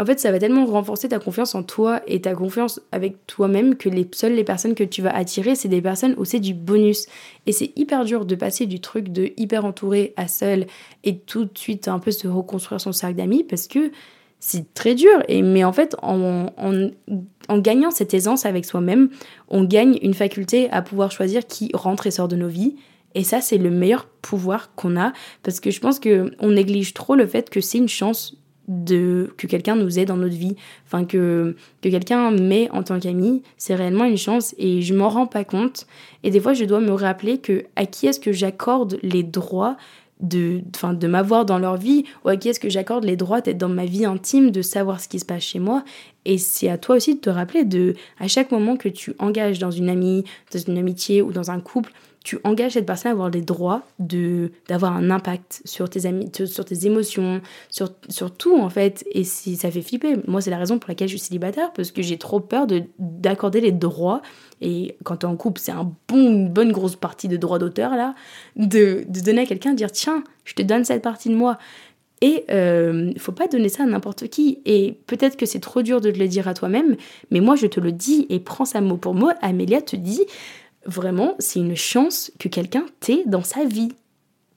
en 0.00 0.06
fait, 0.06 0.20
ça 0.20 0.30
va 0.30 0.38
tellement 0.38 0.64
renforcer 0.64 1.08
ta 1.08 1.18
confiance 1.18 1.56
en 1.56 1.64
toi 1.64 2.00
et 2.06 2.20
ta 2.20 2.34
confiance 2.34 2.80
avec 2.92 3.26
toi-même 3.26 3.74
que 3.74 3.88
les 3.88 4.08
seules 4.12 4.34
les 4.34 4.44
personnes 4.44 4.76
que 4.76 4.84
tu 4.84 5.02
vas 5.02 5.14
attirer, 5.14 5.56
c'est 5.56 5.68
des 5.68 5.82
personnes 5.82 6.14
où 6.18 6.24
c'est 6.24 6.38
du 6.38 6.54
bonus. 6.54 7.06
Et 7.46 7.52
c'est 7.52 7.72
hyper 7.74 8.04
dur 8.04 8.24
de 8.24 8.34
passer 8.36 8.66
du 8.66 8.80
truc 8.80 9.08
de 9.08 9.32
hyper 9.36 9.64
entouré 9.64 10.14
à 10.16 10.28
seul 10.28 10.66
et 11.02 11.18
tout 11.18 11.46
de 11.46 11.58
suite 11.58 11.88
un 11.88 11.98
peu 11.98 12.12
se 12.12 12.28
reconstruire 12.28 12.80
son 12.80 12.92
cercle 12.92 13.16
d'amis 13.16 13.42
parce 13.42 13.66
que 13.66 13.90
c'est 14.38 14.72
très 14.72 14.94
dur. 14.94 15.20
Et, 15.26 15.42
mais 15.42 15.64
en 15.64 15.72
fait, 15.72 15.96
en, 16.00 16.52
en, 16.56 16.90
en 17.48 17.58
gagnant 17.58 17.90
cette 17.90 18.14
aisance 18.14 18.46
avec 18.46 18.66
soi-même, 18.66 19.10
on 19.48 19.64
gagne 19.64 19.98
une 20.02 20.14
faculté 20.14 20.70
à 20.70 20.80
pouvoir 20.80 21.10
choisir 21.10 21.44
qui 21.44 21.72
rentre 21.74 22.06
et 22.06 22.12
sort 22.12 22.28
de 22.28 22.36
nos 22.36 22.48
vies. 22.48 22.76
Et 23.16 23.24
ça, 23.24 23.40
c'est 23.40 23.58
le 23.58 23.70
meilleur 23.70 24.06
pouvoir 24.22 24.76
qu'on 24.76 24.96
a 24.96 25.12
parce 25.42 25.58
que 25.58 25.72
je 25.72 25.80
pense 25.80 25.98
qu'on 25.98 26.50
néglige 26.50 26.94
trop 26.94 27.16
le 27.16 27.26
fait 27.26 27.50
que 27.50 27.60
c'est 27.60 27.78
une 27.78 27.88
chance 27.88 28.36
que 28.68 29.46
quelqu'un 29.46 29.76
nous 29.76 29.98
aide 29.98 30.08
dans 30.08 30.16
notre 30.16 30.36
vie, 30.36 30.56
enfin 30.86 31.04
que, 31.04 31.56
que 31.80 31.88
quelqu'un 31.88 32.30
m'ait 32.30 32.70
en 32.70 32.82
tant 32.82 33.00
qu'ami, 33.00 33.42
c'est 33.56 33.74
réellement 33.74 34.04
une 34.04 34.18
chance 34.18 34.54
et 34.58 34.82
je 34.82 34.94
m'en 34.94 35.08
rends 35.08 35.26
pas 35.26 35.44
compte. 35.44 35.86
Et 36.22 36.30
des 36.30 36.40
fois, 36.40 36.52
je 36.52 36.64
dois 36.64 36.80
me 36.80 36.92
rappeler 36.92 37.38
que 37.38 37.64
à 37.76 37.86
qui 37.86 38.06
est-ce 38.06 38.20
que 38.20 38.32
j'accorde 38.32 38.98
les 39.02 39.22
droits 39.22 39.76
de, 40.20 40.62
enfin, 40.74 40.94
de 40.94 41.06
m'avoir 41.06 41.44
dans 41.44 41.58
leur 41.58 41.76
vie 41.76 42.04
ou 42.24 42.28
à 42.28 42.36
qui 42.36 42.48
est-ce 42.48 42.60
que 42.60 42.68
j'accorde 42.68 43.04
les 43.04 43.16
droits 43.16 43.40
d'être 43.40 43.58
dans 43.58 43.68
ma 43.68 43.84
vie 43.84 44.04
intime, 44.04 44.50
de 44.50 44.62
savoir 44.62 45.00
ce 45.00 45.08
qui 45.08 45.20
se 45.20 45.24
passe 45.24 45.42
chez 45.42 45.60
moi. 45.60 45.84
Et 46.24 46.38
c'est 46.38 46.68
à 46.68 46.76
toi 46.76 46.96
aussi 46.96 47.14
de 47.14 47.20
te 47.20 47.30
rappeler 47.30 47.64
de, 47.64 47.94
à 48.18 48.28
chaque 48.28 48.50
moment 48.50 48.76
que 48.76 48.88
tu 48.88 49.14
engages 49.18 49.58
dans 49.58 49.70
une 49.70 49.88
amie, 49.88 50.24
dans 50.52 50.58
une 50.58 50.76
amitié 50.76 51.22
ou 51.22 51.32
dans 51.32 51.50
un 51.50 51.60
couple, 51.60 51.92
tu 52.24 52.38
engages 52.44 52.72
cette 52.72 52.86
personne 52.86 53.10
à 53.10 53.12
avoir 53.12 53.30
les 53.30 53.40
droits 53.40 53.82
de 53.98 54.50
d'avoir 54.68 54.94
un 54.94 55.10
impact 55.10 55.62
sur 55.64 55.88
tes 55.88 56.06
amis, 56.06 56.30
sur 56.46 56.64
tes 56.64 56.86
émotions, 56.86 57.40
sur, 57.70 57.90
sur 58.08 58.30
tout 58.32 58.58
en 58.58 58.68
fait. 58.68 59.04
Et 59.12 59.24
si 59.24 59.56
ça 59.56 59.70
fait 59.70 59.82
flipper, 59.82 60.16
moi 60.26 60.40
c'est 60.40 60.50
la 60.50 60.58
raison 60.58 60.78
pour 60.78 60.88
laquelle 60.88 61.08
je 61.08 61.16
suis 61.16 61.26
célibataire 61.26 61.72
parce 61.72 61.90
que 61.90 62.02
j'ai 62.02 62.18
trop 62.18 62.40
peur 62.40 62.66
de 62.66 62.82
d'accorder 62.98 63.60
les 63.60 63.72
droits. 63.72 64.22
Et 64.60 64.96
quand 65.04 65.18
tu 65.18 65.26
es 65.26 65.28
en 65.28 65.36
couple, 65.36 65.60
c'est 65.60 65.72
un 65.72 65.92
bon, 66.08 66.32
une 66.32 66.48
bonne 66.48 66.72
grosse 66.72 66.96
partie 66.96 67.28
de 67.28 67.36
droits 67.36 67.58
d'auteur 67.58 67.92
là, 67.92 68.14
de, 68.56 69.04
de 69.08 69.20
donner 69.20 69.42
à 69.42 69.46
quelqu'un, 69.46 69.72
dire 69.72 69.92
tiens, 69.92 70.24
je 70.44 70.54
te 70.54 70.62
donne 70.62 70.84
cette 70.84 71.02
partie 71.02 71.28
de 71.28 71.34
moi. 71.34 71.58
Et 72.20 72.44
il 72.48 72.54
euh, 72.54 73.12
faut 73.18 73.32
pas 73.32 73.46
donner 73.46 73.68
ça 73.68 73.84
à 73.84 73.86
n'importe 73.86 74.28
qui. 74.28 74.58
Et 74.64 74.98
peut-être 75.06 75.36
que 75.36 75.46
c'est 75.46 75.60
trop 75.60 75.82
dur 75.82 76.00
de 76.00 76.10
te 76.10 76.18
le 76.18 76.26
dire 76.26 76.48
à 76.48 76.54
toi-même, 76.54 76.96
mais 77.30 77.40
moi 77.40 77.54
je 77.54 77.66
te 77.66 77.78
le 77.78 77.92
dis 77.92 78.26
et 78.28 78.40
prends 78.40 78.64
ça 78.64 78.80
mot 78.80 78.96
pour 78.96 79.14
mot. 79.14 79.30
Amélia 79.40 79.80
te 79.80 79.96
dit 79.96 80.22
vraiment, 80.88 81.36
c'est 81.38 81.60
une 81.60 81.76
chance 81.76 82.32
que 82.38 82.48
quelqu'un 82.48 82.86
t'ait 83.00 83.22
dans 83.26 83.44
sa 83.44 83.64
vie. 83.64 83.92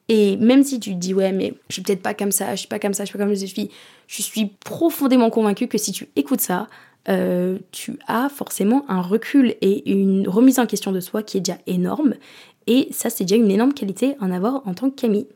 Et 0.10 0.38
même 0.38 0.64
si 0.64 0.80
tu 0.80 0.92
te 0.92 0.98
dis, 0.98 1.14
ouais, 1.14 1.32
mais 1.32 1.54
je 1.70 1.76
suis 1.76 1.82
peut-être 1.84 2.02
pas 2.02 2.14
comme 2.14 2.32
ça, 2.32 2.56
je 2.56 2.60
suis 2.60 2.68
pas 2.68 2.80
comme 2.80 2.94
ça, 2.94 3.04
je 3.04 3.10
suis 3.10 3.18
pas 3.18 3.24
comme 3.24 3.34
je 3.34 3.46
suis, 3.46 3.70
je 4.08 4.22
suis 4.22 4.48
profondément 4.66 5.30
convaincue 5.30 5.68
que 5.68 5.78
si 5.78 5.92
tu 5.92 6.10
écoutes 6.16 6.42
ça, 6.42 6.68
euh, 7.10 7.58
tu 7.72 7.98
as 8.08 8.30
forcément 8.30 8.86
un 8.90 9.02
recul 9.02 9.56
et 9.62 9.90
une 9.92 10.28
remise 10.28 10.60
en 10.60 10.66
question 10.66 10.92
de 10.92 11.00
soi 11.00 11.24
qui 11.24 11.38
est 11.38 11.42
déjà 11.42 11.60
énorme. 11.68 12.16
Et 12.68 12.88
ça, 12.92 13.10
c'est 13.10 13.24
déjà 13.24 13.36
une 13.36 13.52
énorme 13.52 13.74
qualité 13.74 14.16
à 14.20 14.26
en 14.26 14.32
avoir 14.32 14.66
en 14.68 14.74
tant 14.74 14.90
que 14.90 14.96
Camille. 14.96 15.28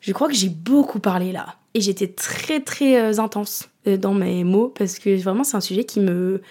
Je 0.00 0.12
crois 0.12 0.28
que 0.28 0.34
j'ai 0.34 0.48
beaucoup 0.48 0.98
parlé 0.98 1.32
là. 1.32 1.56
Et 1.74 1.80
j'étais 1.80 2.08
très 2.08 2.60
très 2.60 3.00
euh, 3.00 3.18
intense 3.18 3.68
euh, 3.86 3.96
dans 3.96 4.14
mes 4.14 4.44
mots 4.44 4.68
parce 4.68 4.98
que 4.98 5.16
vraiment 5.22 5.44
c'est 5.44 5.56
un 5.56 5.60
sujet 5.60 5.84
qui 5.84 6.00
me 6.00 6.42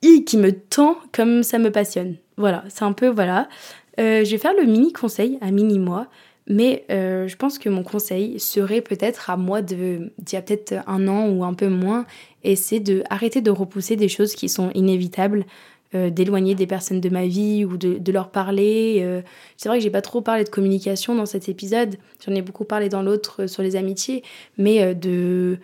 qui 0.00 0.36
me 0.36 0.52
tend 0.52 0.96
comme 1.12 1.42
ça 1.42 1.58
me 1.58 1.70
passionne. 1.70 2.16
Voilà, 2.36 2.64
c'est 2.68 2.84
un 2.84 2.92
peu 2.92 3.08
voilà. 3.08 3.48
je 3.98 4.30
vais 4.30 4.38
faire 4.38 4.54
le 4.54 4.64
mini 4.64 4.92
conseil 4.92 5.38
à 5.40 5.50
mini 5.50 5.78
moi, 5.78 6.06
mais 6.46 6.84
je 6.88 7.34
pense 7.36 7.58
que 7.58 7.68
mon 7.68 7.82
conseil 7.82 8.38
serait 8.38 8.80
peut-être 8.80 9.30
à 9.30 9.36
moi 9.36 9.60
de 9.60 10.12
d'il 10.18 10.34
y 10.34 10.36
a 10.36 10.42
peut-être 10.42 10.74
un 10.86 11.08
an 11.08 11.28
ou 11.28 11.42
un 11.42 11.54
peu 11.54 11.68
moins, 11.68 12.06
et 12.44 12.54
c'est 12.54 12.80
de 12.80 13.02
arrêter 13.10 13.40
de 13.40 13.50
repousser 13.50 13.96
des 13.96 14.08
choses 14.08 14.34
qui 14.34 14.48
sont 14.48 14.70
inévitables. 14.74 15.44
Euh, 15.94 16.10
d'éloigner 16.10 16.54
des 16.54 16.66
personnes 16.66 17.00
de 17.00 17.08
ma 17.08 17.26
vie 17.26 17.64
ou 17.64 17.78
de, 17.78 18.12
leur 18.12 18.28
parler. 18.28 18.98
Euh, 19.00 19.22
c'est 19.56 19.70
vrai 19.70 19.78
que 19.78 19.84
j'ai 19.84 19.88
pas 19.88 20.02
trop 20.02 20.20
parlé 20.20 20.44
de 20.44 20.50
communication 20.50 21.14
dans 21.14 21.24
cet 21.24 21.48
épisode, 21.48 21.96
j'en 22.22 22.34
ai 22.34 22.42
beaucoup 22.42 22.64
parlé 22.64 22.90
dans 22.90 23.00
l'autre 23.00 23.44
euh, 23.44 23.46
sur 23.46 23.62
les 23.62 23.74
amitiés, 23.74 24.22
mais 24.58 24.94
de 24.94 25.56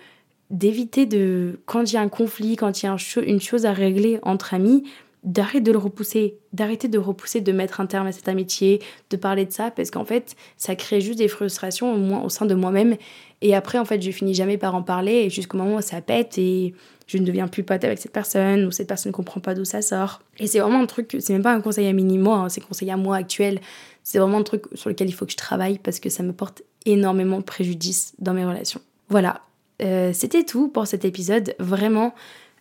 d'éviter 0.51 1.07
de 1.07 1.61
quand 1.67 1.91
il 1.91 1.95
y 1.95 1.99
a 1.99 2.01
un 2.01 2.09
conflit, 2.09 2.57
quand 2.57 2.83
il 2.83 2.87
y 2.87 2.89
a 2.89 2.97
une 3.23 3.41
chose 3.41 3.67
à 3.67 3.73
régler 3.73 4.19
entre 4.23 4.55
amis, 4.55 4.85
d'arrêter 5.25 5.61
de 5.63 5.73
le 5.73 5.79
repousser, 5.79 6.37
d'arrêter 6.53 6.87
de 6.87 6.99
repousser, 6.99 7.41
de 7.41 7.51
mettre 7.51 7.81
un 7.81 7.87
terme 7.87 8.07
à 8.07 8.13
cette 8.13 8.29
amitié, 8.29 8.81
de 9.11 9.17
parler 9.17 9.47
de 9.47 9.53
ça, 9.53 9.71
parce 9.71 9.91
qu'en 9.91 10.05
fait, 10.05 10.37
ça 10.59 10.77
crée 10.77 11.01
juste 11.01 11.19
des 11.19 11.29
frustrations 11.29 11.95
au, 11.95 11.97
moins, 11.97 12.23
au 12.23 12.29
sein 12.29 12.45
de 12.45 12.55
moi-même. 12.55 12.97
Et 13.41 13.55
après, 13.55 13.79
en 13.79 13.87
fait, 13.87 14.03
je 14.03 14.11
finis 14.11 14.35
jamais 14.35 14.59
par 14.59 14.75
en 14.75 14.83
parler, 14.83 15.31
jusqu'au 15.31 15.57
moment 15.57 15.77
où 15.77 15.81
ça 15.81 16.03
pète, 16.03 16.37
et 16.37 16.75
je 17.07 17.17
ne 17.17 17.25
deviens 17.25 17.49
plus 17.49 17.63
pote 17.63 17.85
avec 17.85 17.99
cette 17.99 18.13
personne, 18.13 18.67
ou 18.67 18.71
cette 18.71 18.87
personne 18.87 19.11
ne 19.11 19.15
comprend 19.15 19.41
pas 19.41 19.55
d'où 19.55 19.65
ça 19.65 19.81
sort. 19.81 20.21
Et 20.39 20.47
c'est 20.47 20.61
vraiment 20.61 20.81
un 20.81 20.87
truc, 20.87 21.17
c'est 21.19 21.33
même 21.33 21.43
pas 21.43 21.55
un 21.55 21.63
conseil 21.63 21.87
à 21.87 21.93
mini-moi, 21.95 22.37
hein, 22.37 22.49
c'est 22.51 22.61
conseil 22.61 22.91
à 22.91 22.99
moi 22.99 23.17
actuel. 23.17 23.61
C'est 24.03 24.19
vraiment 24.19 24.39
un 24.39 24.43
truc 24.43 24.65
sur 24.75 24.91
lequel 24.91 25.09
il 25.09 25.13
faut 25.13 25.25
que 25.25 25.33
je 25.33 25.39
travaille, 25.39 25.79
parce 25.79 26.01
que 26.01 26.11
ça 26.11 26.23
me 26.23 26.35
porte 26.35 26.63
énormément 26.85 27.39
de 27.39 27.45
préjudice 27.45 28.13
dans 28.19 28.35
mes 28.35 28.45
relations. 28.45 28.83
Voilà, 29.09 29.41
euh, 29.83 30.13
c'était 30.13 30.45
tout 30.45 30.69
pour 30.69 30.87
cet 30.87 31.05
épisode. 31.05 31.55
Vraiment, 31.59 32.15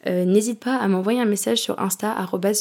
euh, 0.07 0.25
n'hésite 0.25 0.59
pas 0.59 0.75
à 0.75 0.87
m'envoyer 0.87 1.21
un 1.21 1.25
message 1.25 1.59
sur 1.59 1.79
Insta, 1.79 2.15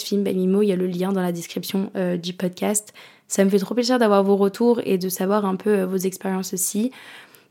filmbamimo, 0.05 0.63
il 0.63 0.69
y 0.69 0.73
a 0.73 0.77
le 0.77 0.87
lien 0.87 1.13
dans 1.13 1.23
la 1.23 1.33
description 1.33 1.91
euh, 1.97 2.17
du 2.17 2.33
podcast. 2.33 2.93
Ça 3.29 3.45
me 3.45 3.51
fait 3.51 3.59
trop 3.59 3.75
plaisir 3.75 3.99
d'avoir 3.99 4.23
vos 4.23 4.37
retours 4.37 4.81
et 4.85 4.99
de 4.99 5.09
savoir 5.09 5.47
un 5.47 5.57
peu 5.57 5.83
vos 5.83 5.97
expériences 5.97 6.53
aussi. 6.53 6.91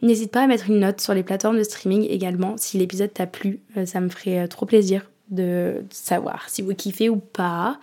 N'hésite 0.01 0.31
pas 0.31 0.43
à 0.43 0.47
mettre 0.47 0.69
une 0.69 0.79
note 0.79 1.01
sur 1.01 1.13
les 1.13 1.23
plateformes 1.23 1.57
de 1.57 1.63
streaming 1.63 2.07
également 2.09 2.55
si 2.57 2.77
l'épisode 2.77 3.13
t'a 3.13 3.27
plu. 3.27 3.59
ça 3.85 3.99
me 3.99 4.09
ferait 4.09 4.47
trop 4.47 4.65
plaisir 4.65 5.09
de 5.29 5.83
savoir 5.89 6.49
si 6.49 6.61
vous 6.61 6.73
kiffez 6.73 7.09
ou 7.09 7.17
pas. 7.17 7.79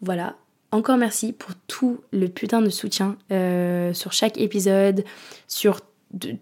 Voilà. 0.00 0.36
Encore 0.70 0.96
merci 0.96 1.32
pour 1.32 1.50
tout 1.66 2.00
le 2.12 2.28
putain 2.28 2.62
de 2.62 2.70
soutien 2.70 3.16
sur 3.92 4.12
chaque 4.12 4.38
épisode, 4.38 5.04
sur 5.46 5.80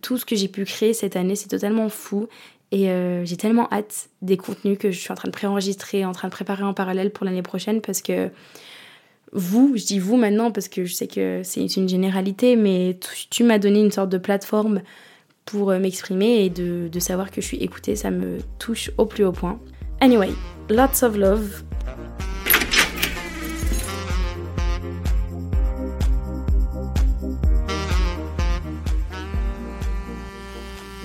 tout 0.00 0.18
ce 0.18 0.24
que 0.24 0.36
j'ai 0.36 0.48
pu 0.48 0.64
créer 0.64 0.94
cette 0.94 1.16
année. 1.16 1.36
C'est 1.36 1.48
totalement 1.48 1.88
fou. 1.88 2.28
Et 2.72 2.90
euh, 2.90 3.24
j'ai 3.24 3.36
tellement 3.36 3.68
hâte 3.72 4.10
des 4.22 4.36
contenus 4.36 4.78
que 4.78 4.90
je 4.90 4.98
suis 4.98 5.10
en 5.10 5.16
train 5.16 5.28
de 5.28 5.32
préenregistrer, 5.32 6.04
en 6.04 6.12
train 6.12 6.28
de 6.28 6.32
préparer 6.32 6.62
en 6.62 6.72
parallèle 6.74 7.10
pour 7.10 7.26
l'année 7.26 7.42
prochaine 7.42 7.80
parce 7.80 8.00
que 8.00 8.30
vous, 9.32 9.72
je 9.76 9.84
dis 9.84 9.98
vous 9.98 10.16
maintenant 10.16 10.50
parce 10.52 10.68
que 10.68 10.84
je 10.84 10.94
sais 10.94 11.08
que 11.08 11.42
c'est 11.44 11.64
une 11.76 11.88
généralité, 11.88 12.56
mais 12.56 12.98
tu, 13.30 13.44
m'as 13.44 13.58
donné 13.58 13.80
une 13.80 13.90
sorte 13.90 14.08
de 14.08 14.18
plateforme 14.18 14.82
pour 15.44 15.70
euh, 15.70 15.78
m'exprimer 15.80 16.44
et 16.44 16.50
de, 16.50 16.88
de 16.88 17.00
savoir 17.00 17.30
que 17.30 17.40
je 17.40 17.46
suis 17.46 17.58
écoutée, 17.58 17.96
ça 17.96 18.10
me 18.10 18.38
touche 18.58 18.90
au 18.98 19.06
plus 19.06 19.24
haut 19.24 19.32
point. 19.32 19.58
Anyway, 20.00 20.30
lots 20.68 21.02
of 21.02 21.16
love. 21.16 21.64